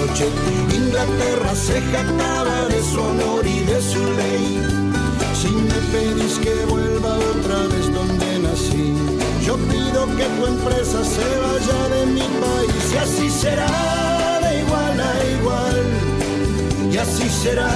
Inglaterra 0.00 1.54
se 1.54 1.80
jactaba 1.92 2.68
de 2.68 2.82
su 2.82 3.00
honor 3.00 3.46
y 3.46 3.60
de 3.60 3.82
su 3.82 4.02
ley. 4.14 4.62
Si 5.34 5.48
me 5.50 5.74
pedís 5.92 6.38
que 6.38 6.64
vuelva 6.66 7.18
otra 7.18 7.66
vez 7.68 7.92
donde 7.92 8.38
nací, 8.38 8.94
yo 9.44 9.56
pido 9.56 10.06
que 10.16 10.24
tu 10.24 10.46
empresa 10.46 11.04
se 11.04 11.28
vaya 11.38 11.88
de 11.96 12.06
mi 12.06 12.20
país 12.20 12.92
y 12.94 12.96
así 12.96 13.30
será 13.30 14.40
de 14.42 14.60
igual 14.60 15.00
a 15.00 15.24
igual. 15.38 15.84
Y 16.90 16.96
así 16.96 17.28
será 17.28 17.68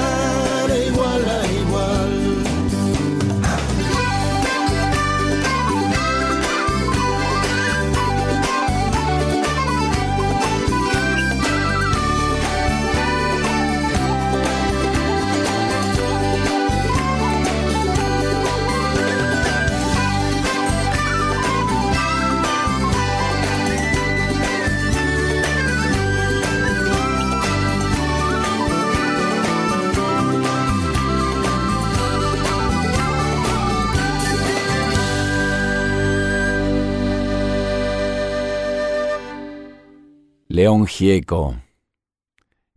León 40.55 40.86
Gieco. 40.86 41.57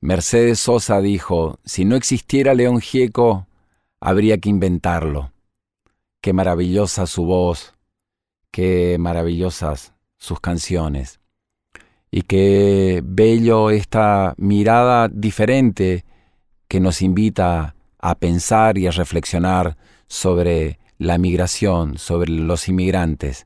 Mercedes 0.01 0.61
Sosa 0.61 0.99
dijo, 0.99 1.59
si 1.63 1.85
no 1.85 1.95
existiera 1.95 2.55
León 2.55 2.81
Gieco, 2.81 3.45
habría 3.99 4.39
que 4.39 4.49
inventarlo. 4.49 5.31
Qué 6.19 6.33
maravillosa 6.33 7.05
su 7.05 7.25
voz, 7.25 7.75
qué 8.49 8.97
maravillosas 8.99 9.93
sus 10.17 10.39
canciones. 10.39 11.19
Y 12.09 12.23
qué 12.23 13.03
bello 13.05 13.69
esta 13.69 14.33
mirada 14.37 15.07
diferente 15.07 16.03
que 16.67 16.79
nos 16.79 17.03
invita 17.03 17.75
a 17.99 18.15
pensar 18.15 18.79
y 18.79 18.87
a 18.87 18.91
reflexionar 18.91 19.77
sobre 20.07 20.79
la 20.97 21.19
migración, 21.19 21.99
sobre 21.99 22.31
los 22.31 22.69
inmigrantes, 22.69 23.45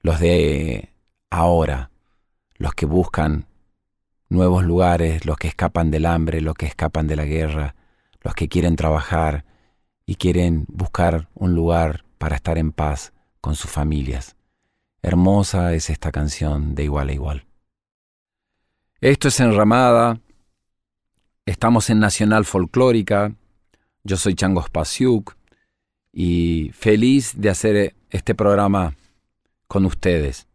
los 0.00 0.20
de 0.20 0.92
ahora, 1.28 1.90
los 2.56 2.72
que 2.74 2.86
buscan 2.86 3.47
nuevos 4.28 4.64
lugares, 4.64 5.24
los 5.24 5.36
que 5.36 5.48
escapan 5.48 5.90
del 5.90 6.06
hambre, 6.06 6.40
los 6.40 6.54
que 6.54 6.66
escapan 6.66 7.06
de 7.06 7.16
la 7.16 7.24
guerra, 7.24 7.74
los 8.20 8.34
que 8.34 8.48
quieren 8.48 8.76
trabajar 8.76 9.44
y 10.06 10.16
quieren 10.16 10.64
buscar 10.68 11.28
un 11.34 11.54
lugar 11.54 12.04
para 12.18 12.36
estar 12.36 12.58
en 12.58 12.72
paz 12.72 13.12
con 13.40 13.54
sus 13.54 13.70
familias. 13.70 14.36
Hermosa 15.02 15.74
es 15.74 15.90
esta 15.90 16.10
canción 16.10 16.74
de 16.74 16.84
igual 16.84 17.08
a 17.08 17.12
igual. 17.12 17.46
Esto 19.00 19.28
es 19.28 19.38
Enramada, 19.38 20.20
estamos 21.46 21.88
en 21.88 22.00
Nacional 22.00 22.44
Folclórica, 22.44 23.32
yo 24.02 24.16
soy 24.16 24.34
Changos 24.34 24.70
Pasiuk 24.70 25.36
y 26.12 26.70
feliz 26.74 27.34
de 27.36 27.50
hacer 27.50 27.94
este 28.10 28.34
programa 28.34 28.96
con 29.68 29.84
ustedes. 29.84 30.48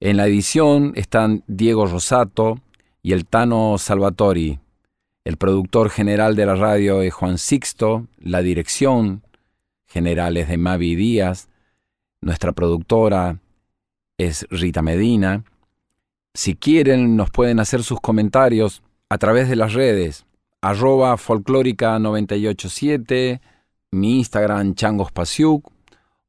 En 0.00 0.16
la 0.16 0.26
edición 0.26 0.92
están 0.96 1.44
Diego 1.46 1.86
Rosato 1.86 2.60
y 3.02 3.12
el 3.12 3.26
Tano 3.26 3.76
Salvatori. 3.78 4.58
El 5.24 5.36
productor 5.36 5.90
general 5.90 6.36
de 6.36 6.46
la 6.46 6.54
radio 6.54 7.02
es 7.02 7.12
Juan 7.12 7.38
Sixto, 7.38 8.06
la 8.18 8.42
dirección 8.42 9.24
general 9.86 10.36
es 10.36 10.46
de 10.48 10.58
Mavi 10.58 10.94
Díaz, 10.94 11.48
nuestra 12.20 12.52
productora 12.52 13.40
es 14.16 14.46
Rita 14.50 14.82
Medina. 14.82 15.42
Si 16.34 16.54
quieren, 16.54 17.16
nos 17.16 17.30
pueden 17.30 17.58
hacer 17.60 17.82
sus 17.82 18.00
comentarios 18.00 18.82
a 19.08 19.16
través 19.18 19.48
de 19.48 19.56
las 19.56 19.72
redes, 19.72 20.26
arroba 20.60 21.16
folclórica987, 21.16 23.40
mi 23.90 24.18
Instagram 24.18 24.74
changospasiuk 24.74 25.66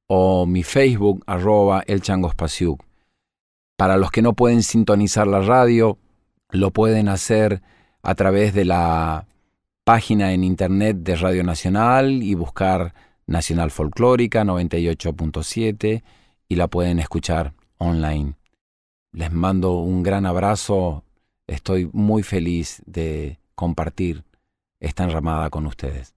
o 0.07 0.45
mi 0.45 0.63
Facebook 0.63 1.21
arroba 1.27 1.83
el. 1.87 2.77
Para 3.75 3.97
los 3.97 4.11
que 4.11 4.21
no 4.21 4.31
pueden 4.33 4.63
sintonizar 4.63 5.27
la 5.27 5.41
radio, 5.41 5.97
lo 6.51 6.71
pueden 6.71 7.09
hacer 7.09 7.61
a 8.01 8.15
través 8.15 8.53
de 8.53 8.65
la 8.65 9.27
página 9.83 10.33
en 10.33 10.43
internet 10.43 10.97
de 10.97 11.15
Radio 11.15 11.43
Nacional 11.43 12.23
y 12.23 12.35
buscar 12.35 12.93
Nacional 13.27 13.71
Folclórica 13.71 14.43
98.7 14.43 16.03
y 16.47 16.55
la 16.55 16.67
pueden 16.67 16.99
escuchar 16.99 17.53
online. 17.77 18.33
Les 19.11 19.31
mando 19.31 19.79
un 19.79 20.03
gran 20.03 20.25
abrazo. 20.25 21.03
Estoy 21.47 21.89
muy 21.93 22.23
feliz 22.23 22.81
de 22.85 23.39
compartir 23.55 24.23
esta 24.79 25.03
enramada 25.03 25.49
con 25.49 25.65
ustedes. 25.65 26.15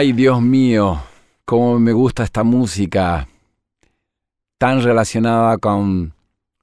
Ay, 0.00 0.14
Dios 0.14 0.40
mío, 0.40 0.98
cómo 1.44 1.78
me 1.78 1.92
gusta 1.92 2.24
esta 2.24 2.42
música 2.42 3.28
tan 4.56 4.82
relacionada 4.82 5.58
con 5.58 6.14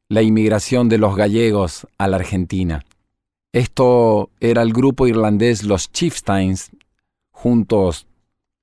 la 0.10 0.24
inmigración 0.24 0.90
de 0.90 0.98
los 0.98 1.16
gallegos 1.16 1.86
a 2.00 2.08
la 2.08 2.18
Argentina. 2.18 2.84
Esto 3.54 4.32
era 4.40 4.64
el 4.64 4.74
grupo 4.74 5.06
irlandés 5.06 5.62
Los 5.62 5.92
Chieftains, 5.92 6.72
juntos 7.30 8.08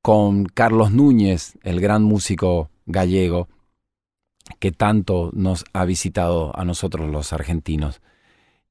con 0.03 0.45
Carlos 0.45 0.91
Núñez, 0.91 1.57
el 1.62 1.81
gran 1.81 2.03
músico 2.03 2.68
gallego, 2.85 3.47
que 4.59 4.72
tanto 4.72 5.31
nos 5.35 5.64
ha 5.72 5.85
visitado 5.85 6.51
a 6.59 6.64
nosotros 6.64 7.09
los 7.09 7.33
argentinos. 7.33 8.01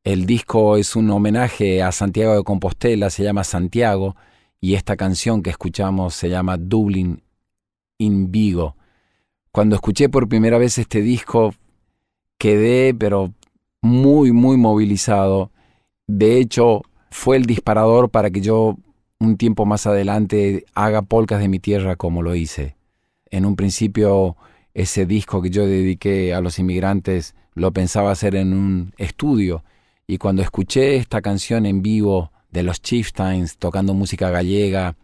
El 0.04 0.26
disco 0.26 0.76
es 0.76 0.97
un 0.97 1.10
homenaje 1.12 1.82
a 1.82 1.93
Santiago 1.93 2.36
de 2.36 2.43
Compostela, 2.43 3.10
se 3.10 3.24
llama 3.24 3.45
Santiago, 3.45 4.18
y 4.64 4.76
esta 4.76 4.95
canción 4.95 5.43
que 5.43 5.49
escuchamos 5.49 6.14
se 6.14 6.30
llama 6.30 6.55
Dublin 6.55 7.22
in 7.97 8.32
Vigo. 8.32 8.78
Cuando 9.51 9.76
escuché 9.76 10.07
por 10.07 10.30
primera 10.30 10.57
vez 10.57 10.78
este 10.78 11.01
disco, 11.01 11.53
quedé 12.38 12.93
pero 12.93 13.34
muy, 13.82 14.32
muy 14.32 14.55
movilizado. 14.55 15.51
De 16.07 16.39
hecho, 16.39 16.82
fue 17.11 17.36
el 17.36 17.45
disparador 17.45 18.09
para 18.09 18.32
que 18.32 18.39
yo 18.39 18.78
un 19.20 19.36
tiempo 19.36 19.66
más 19.66 19.86
adelante 19.86 20.64
haga 20.74 21.01
polcas 21.01 21.41
de 21.41 21.49
mi 21.49 21.59
tierra 21.59 21.97
como 21.97 22.22
lo 22.22 22.34
hice. 22.34 22.78
En 23.32 23.45
un 23.45 23.57
principio, 23.57 24.38
ese 24.74 25.05
disco 25.05 25.41
que 25.41 25.49
yo 25.49 25.66
dediqué 25.66 26.34
a 26.34 26.39
los 26.39 26.57
inmigrantes 26.57 27.36
lo 27.53 27.74
pensaba 27.74 28.11
hacer 28.11 28.34
en 28.36 28.53
un 28.53 28.93
estudio. 28.97 29.66
Y 30.07 30.20
cuando 30.20 30.41
escuché 30.41 30.95
esta 30.95 31.22
canción 31.22 31.66
en 31.66 31.82
vivo 31.82 32.32
de 32.54 32.62
los 32.62 32.82
Chieftains 32.82 33.58
tocando 33.58 33.95
música 33.95 34.30
gallega, 34.30 34.95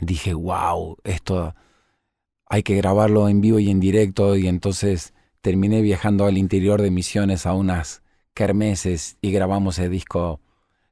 dije, 0.00 0.32
wow, 0.32 0.96
esto 1.04 1.54
hay 2.46 2.62
que 2.62 2.74
grabarlo 2.76 3.28
en 3.28 3.42
vivo 3.42 3.58
y 3.58 3.70
en 3.70 3.80
directo. 3.80 4.34
Y 4.34 4.48
entonces 4.48 5.12
terminé 5.42 5.82
viajando 5.82 6.24
al 6.24 6.38
interior 6.38 6.80
de 6.80 6.90
Misiones 6.90 7.44
a 7.44 7.52
unas 7.52 8.02
kermeses 8.32 9.18
y 9.20 9.30
grabamos 9.30 9.78
el 9.78 9.90
disco, 9.90 10.40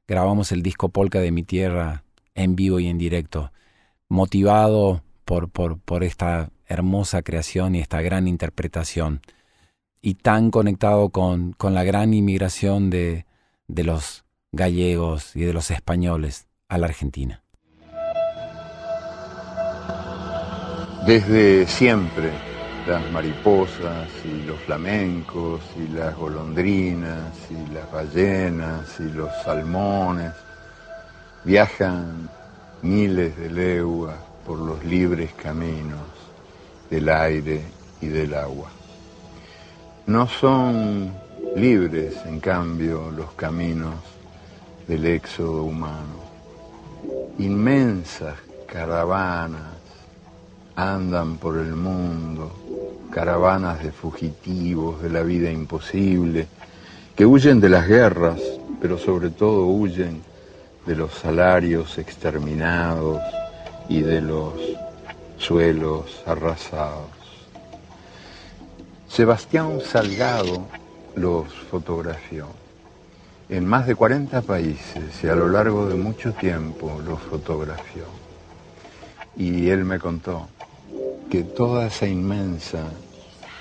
grabamos 0.07 0.51
el 0.51 0.61
disco 0.61 0.89
Polka 0.89 1.19
de 1.19 1.31
mi 1.31 1.41
tierra 1.41 2.03
en 2.35 2.55
vivo 2.55 2.79
y 2.79 2.87
en 2.87 2.99
directo, 2.99 3.51
motivado 4.09 5.01
por, 5.25 5.49
por, 5.49 5.79
por 5.79 6.03
esta 6.03 6.51
hermosa 6.67 7.23
creación 7.23 7.73
y 7.73 7.79
esta 7.79 8.01
gran 8.01 8.27
interpretación, 8.27 9.21
y 10.01 10.13
tan 10.13 10.51
conectado 10.51 11.09
con, 11.09 11.53
con 11.53 11.73
la 11.73 11.83
gran 11.83 12.13
inmigración 12.13 12.91
de, 12.91 13.25
de 13.67 13.83
los 13.83 14.26
gallegos 14.57 15.33
y 15.35 15.45
de 15.45 15.53
los 15.53 15.71
españoles 15.71 16.47
a 16.67 16.77
la 16.77 16.87
Argentina. 16.87 17.41
Desde 21.05 21.65
siempre, 21.67 22.31
las 22.85 23.09
mariposas 23.11 24.09
y 24.25 24.45
los 24.45 24.59
flamencos 24.59 25.61
y 25.77 25.87
las 25.93 26.13
golondrinas 26.17 27.31
y 27.49 27.73
las 27.73 27.89
ballenas 27.89 28.99
y 28.99 29.03
los 29.03 29.29
salmones 29.45 30.33
viajan 31.45 32.29
miles 32.81 33.37
de 33.37 33.49
leguas 33.49 34.17
por 34.45 34.59
los 34.59 34.83
libres 34.83 35.31
caminos 35.33 36.09
del 36.89 37.07
aire 37.07 37.61
y 38.01 38.07
del 38.07 38.33
agua. 38.33 38.69
No 40.07 40.27
son 40.27 41.13
libres, 41.55 42.17
en 42.25 42.39
cambio, 42.39 43.11
los 43.11 43.31
caminos 43.31 43.95
del 44.87 45.05
éxodo 45.05 45.63
humano. 45.63 46.25
Inmensas 47.39 48.35
caravanas 48.65 49.77
andan 50.75 51.37
por 51.37 51.57
el 51.57 51.75
mundo, 51.75 52.51
caravanas 53.11 53.83
de 53.83 53.91
fugitivos 53.91 55.01
de 55.01 55.09
la 55.09 55.23
vida 55.23 55.51
imposible, 55.51 56.47
que 57.15 57.25
huyen 57.25 57.59
de 57.59 57.69
las 57.69 57.87
guerras, 57.87 58.39
pero 58.79 58.97
sobre 58.97 59.29
todo 59.29 59.65
huyen 59.65 60.21
de 60.85 60.95
los 60.95 61.13
salarios 61.13 61.97
exterminados 61.97 63.21
y 63.89 64.01
de 64.01 64.21
los 64.21 64.53
suelos 65.37 66.23
arrasados. 66.25 67.09
Sebastián 69.09 69.79
Salgado 69.81 70.65
los 71.15 71.51
fotografió 71.71 72.47
en 73.49 73.65
más 73.65 73.87
de 73.87 73.95
40 73.95 74.41
países 74.41 75.23
y 75.23 75.27
a 75.27 75.35
lo 75.35 75.47
largo 75.47 75.87
de 75.87 75.95
mucho 75.95 76.33
tiempo 76.33 77.01
los 77.05 77.19
fotografió. 77.21 78.03
Y 79.37 79.69
él 79.69 79.85
me 79.85 79.99
contó 79.99 80.47
que 81.29 81.43
toda 81.43 81.87
esa 81.87 82.07
inmensa 82.07 82.83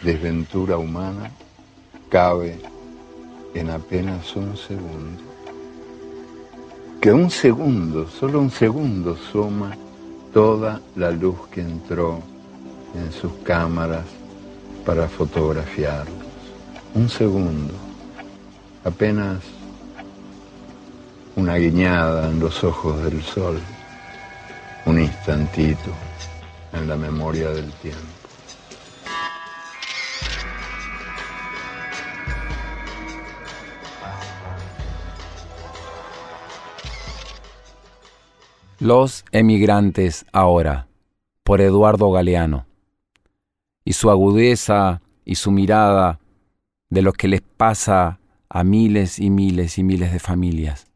desventura 0.03 0.79
humana 0.79 1.31
cabe 2.09 2.59
en 3.55 3.71
apenas 3.71 4.35
un 4.35 4.57
segundo. 4.57 5.23
Que 7.01 7.13
un 7.13 7.31
segundo, 7.31 8.09
solo 8.09 8.41
un 8.41 8.51
segundo 8.51 9.17
suma 9.17 9.77
toda 10.33 10.81
la 10.97 11.11
luz 11.11 11.37
que 11.51 11.61
entró 11.61 12.21
en 12.95 13.13
sus 13.13 13.33
cámaras 13.45 14.05
para 14.85 15.09
fotografiarlos. 15.09 16.15
Un 16.95 17.09
segundo, 17.09 17.75
apenas 18.85 19.43
una 21.37 21.57
guiñada 21.57 22.31
en 22.31 22.41
los 22.41 22.65
ojos 22.65 23.03
del 23.05 23.23
sol, 23.23 23.61
un 24.87 24.99
instantito 24.99 25.93
en 26.73 26.89
la 26.89 26.97
memoria 26.97 27.51
del 27.51 27.71
tiempo. 27.75 28.01
Los 38.79 39.25
emigrantes 39.33 40.27
ahora, 40.33 40.87
por 41.43 41.61
Eduardo 41.61 42.11
Galeano. 42.11 42.67
Y 43.85 43.93
su 43.93 44.11
agudeza 44.11 45.01
y 45.25 45.37
su 45.37 45.51
mirada 45.51 46.19
de 46.91 47.03
lo 47.03 47.13
que 47.13 47.29
les 47.29 47.41
pasa 47.41 48.21
a 48.49 48.65
miles 48.65 49.19
y 49.19 49.31
miles 49.31 49.79
y 49.79 49.83
miles 49.83 50.13
de 50.13 50.19
familias, 50.19 50.87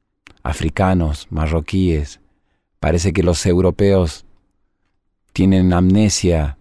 africanos, 0.43 1.27
marroquíes. 1.31 2.21
Parece 2.79 3.13
que 3.13 3.23
los 3.23 3.45
europeos 3.47 4.25
tienen 5.33 5.73
amnesia, 5.73 6.59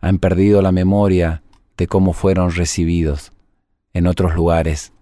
han 0.00 0.18
perdido 0.18 0.62
la 0.62 0.72
memoria 0.72 1.42
de 1.76 1.86
cómo 1.86 2.12
fueron 2.12 2.52
recibidos 2.52 3.32
en 3.92 4.06
otros 4.06 4.34
lugares 4.34 4.92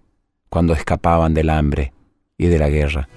cuando 0.49 0.73
escapaban 0.73 1.33
del 1.33 1.49
hambre 1.49 1.93
y 2.37 2.47
de 2.47 2.59
la 2.59 2.69
guerra. 2.69 3.09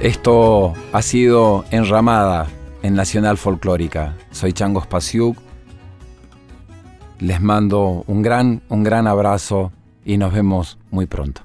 Esto 0.00 0.74
ha 0.92 1.00
sido 1.00 1.64
enramada 1.70 2.46
en 2.82 2.94
Nacional 2.94 3.38
Folclórica. 3.38 4.14
Soy 4.32 4.52
Changos 4.52 4.86
Pasiuk. 4.86 5.43
Les 7.24 7.40
mando 7.40 8.04
un 8.06 8.20
gran, 8.20 8.60
un 8.68 8.84
gran 8.84 9.06
abrazo 9.06 9.72
y 10.04 10.18
nos 10.18 10.34
vemos 10.34 10.76
muy 10.90 11.06
pronto. 11.06 11.40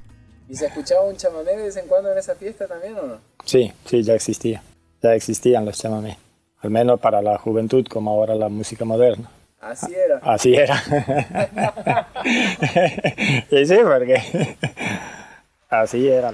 ¿Y 0.49 0.55
se 0.55 0.65
escuchaba 0.65 1.05
un 1.05 1.15
chamamé 1.15 1.55
de 1.55 1.63
vez 1.63 1.77
en 1.77 1.88
cuando 1.88 2.11
en 2.11 2.17
esa 2.17 2.36
fiesta 2.36 2.67
también 2.67 2.97
o 2.97 3.03
no? 3.03 3.15
Sí, 3.45 3.71
sí, 3.86 4.03
ya 4.03 4.13
existía. 4.13 4.61
Ya 5.01 5.13
existían 5.13 5.63
los 5.63 5.77
chamamé. 5.77 6.17
Al 6.59 6.69
menos 6.69 6.99
para 6.99 7.21
la 7.21 7.38
juventud, 7.38 7.88
como 7.88 8.11
ahora 8.11 8.36
la 8.36 8.49
música 8.49 8.84
moderna. 8.84 9.30
Así 9.61 9.95
era. 9.95 10.17
Así 10.21 10.53
era. 10.53 10.84
y 13.49 13.65
sí, 13.65 13.77
porque 13.82 14.21
así 15.69 16.09
era. 16.09 16.34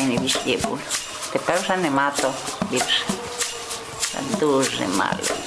είναι 0.00 0.20
βυσκεύουν. 0.20 0.80
Και 1.32 1.38
πέρασαν 1.38 1.84
αιμάτο, 1.84 2.32
βίψε. 2.70 3.04
Σαν 4.12 4.38
τούζε 4.38 4.86
μάλλον. 4.96 5.38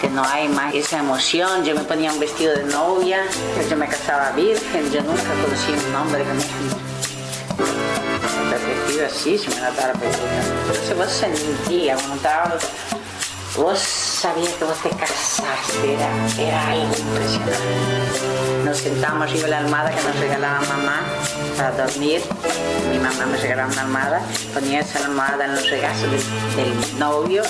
Que 0.00 0.08
no 0.08 0.24
hay 0.24 0.48
más 0.48 0.74
esa 0.74 0.96
emoción, 1.06 1.62
yo 1.66 1.74
me 1.74 1.84
ponía 1.90 2.10
un 2.10 2.18
vestido 2.18 2.54
de 2.54 2.64
novia, 2.64 3.20
yo 3.68 3.76
me 3.76 3.86
casaba 3.86 4.30
virgen, 4.32 4.90
yo 4.90 5.02
nunca 5.02 5.30
conocí 5.42 5.72
un 5.88 5.94
hombre 5.94 6.24
que 6.26 6.32
me 6.38 6.44
La 8.50 8.56
vestida 8.66 9.06
así 9.12 9.36
se 9.36 9.48
me 9.54 9.60
la 9.60 9.72
tarde. 9.72 10.06
Entonces 10.60 10.96
vos 10.96 11.10
sentías, 11.24 12.00
como 12.00 12.14
estaba, 12.14 12.56
vos 13.56 13.78
sabías 14.20 14.52
que 14.52 14.64
vos 14.64 14.76
te 14.82 14.90
casaste, 14.90 15.94
era, 15.94 16.10
era 16.38 16.68
algo 16.68 16.94
impresionante. 16.94 18.20
Nos 18.66 18.76
sentábamos 18.76 19.30
arriba 19.30 19.44
de 19.44 19.50
la 19.50 19.58
almohada 19.58 19.90
que 19.92 20.02
nos 20.02 20.16
regalaba 20.20 20.60
mamá 20.60 21.00
para 21.56 21.70
dormir. 21.70 22.20
Mi 22.90 22.98
mamá 22.98 23.24
me 23.24 23.38
regalaba 23.38 23.72
una 23.72 23.80
almohada, 23.80 24.20
ponía 24.52 24.80
esa 24.80 25.06
almohada 25.06 25.46
en 25.46 25.54
los 25.54 25.70
regazos 25.70 26.10
del, 26.10 26.98
novio 26.98 27.42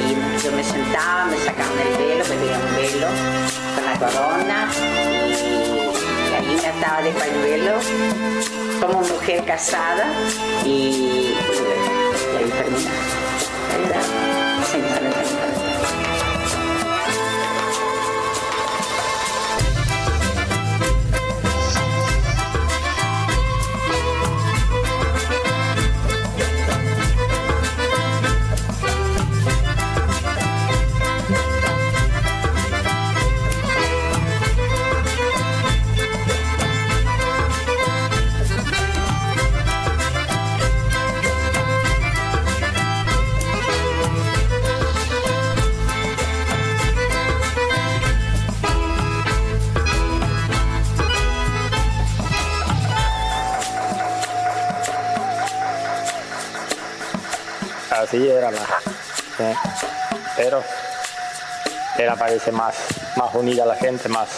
y 0.00 0.42
yo 0.42 0.52
me 0.52 0.64
sentaba, 0.64 1.26
me 1.26 1.36
sacaban 1.36 1.78
el 1.86 1.98
velo, 1.98 2.24
me 2.24 2.36
tenía 2.36 2.56
un 2.56 2.74
velo 2.74 3.08
con 3.74 3.84
la 3.84 3.98
corona 3.98 4.68
y 6.30 6.34
ahí 6.34 6.58
me 6.62 6.68
ataba 6.68 7.02
de 7.02 7.10
pañuelo 7.10 7.74
como 8.80 9.02
mujer 9.02 9.44
casada 9.44 10.06
y, 10.64 11.34
era 62.02 62.16
parece 62.16 62.52
más, 62.52 62.74
más 63.16 63.34
unida 63.34 63.64
la 63.64 63.76
gente, 63.76 64.08
más. 64.08 64.28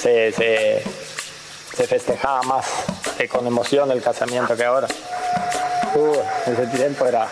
Se, 0.00 0.32
se, 0.32 0.82
festejaba 1.86 2.42
más 2.42 2.66
con 3.30 3.46
emoción 3.46 3.90
el 3.90 4.02
casamiento 4.02 4.56
que 4.56 4.64
ahora. 4.64 4.88
Uh, 5.94 6.50
ese 6.50 6.66
tiempo 6.68 7.06
era. 7.06 7.28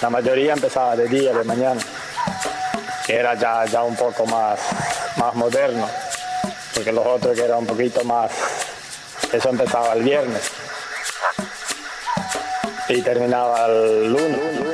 La 0.00 0.10
mayoría 0.10 0.52
empezaba 0.52 0.96
de 0.96 1.08
día, 1.08 1.32
de 1.32 1.44
mañana. 1.44 1.80
Que 3.06 3.16
era 3.16 3.34
ya, 3.34 3.64
ya 3.66 3.82
un 3.82 3.96
poco 3.96 4.26
más, 4.26 4.58
más 5.16 5.34
moderno. 5.34 5.88
Porque 6.74 6.92
los 6.92 7.06
otros 7.06 7.36
que 7.36 7.44
era 7.44 7.56
un 7.56 7.66
poquito 7.66 8.04
más. 8.04 8.30
Eso 9.32 9.48
empezaba 9.48 9.92
el 9.94 10.02
viernes 10.02 10.42
y 12.88 13.00
terminaba 13.00 13.66
el 13.66 14.12
lunes. 14.12 14.71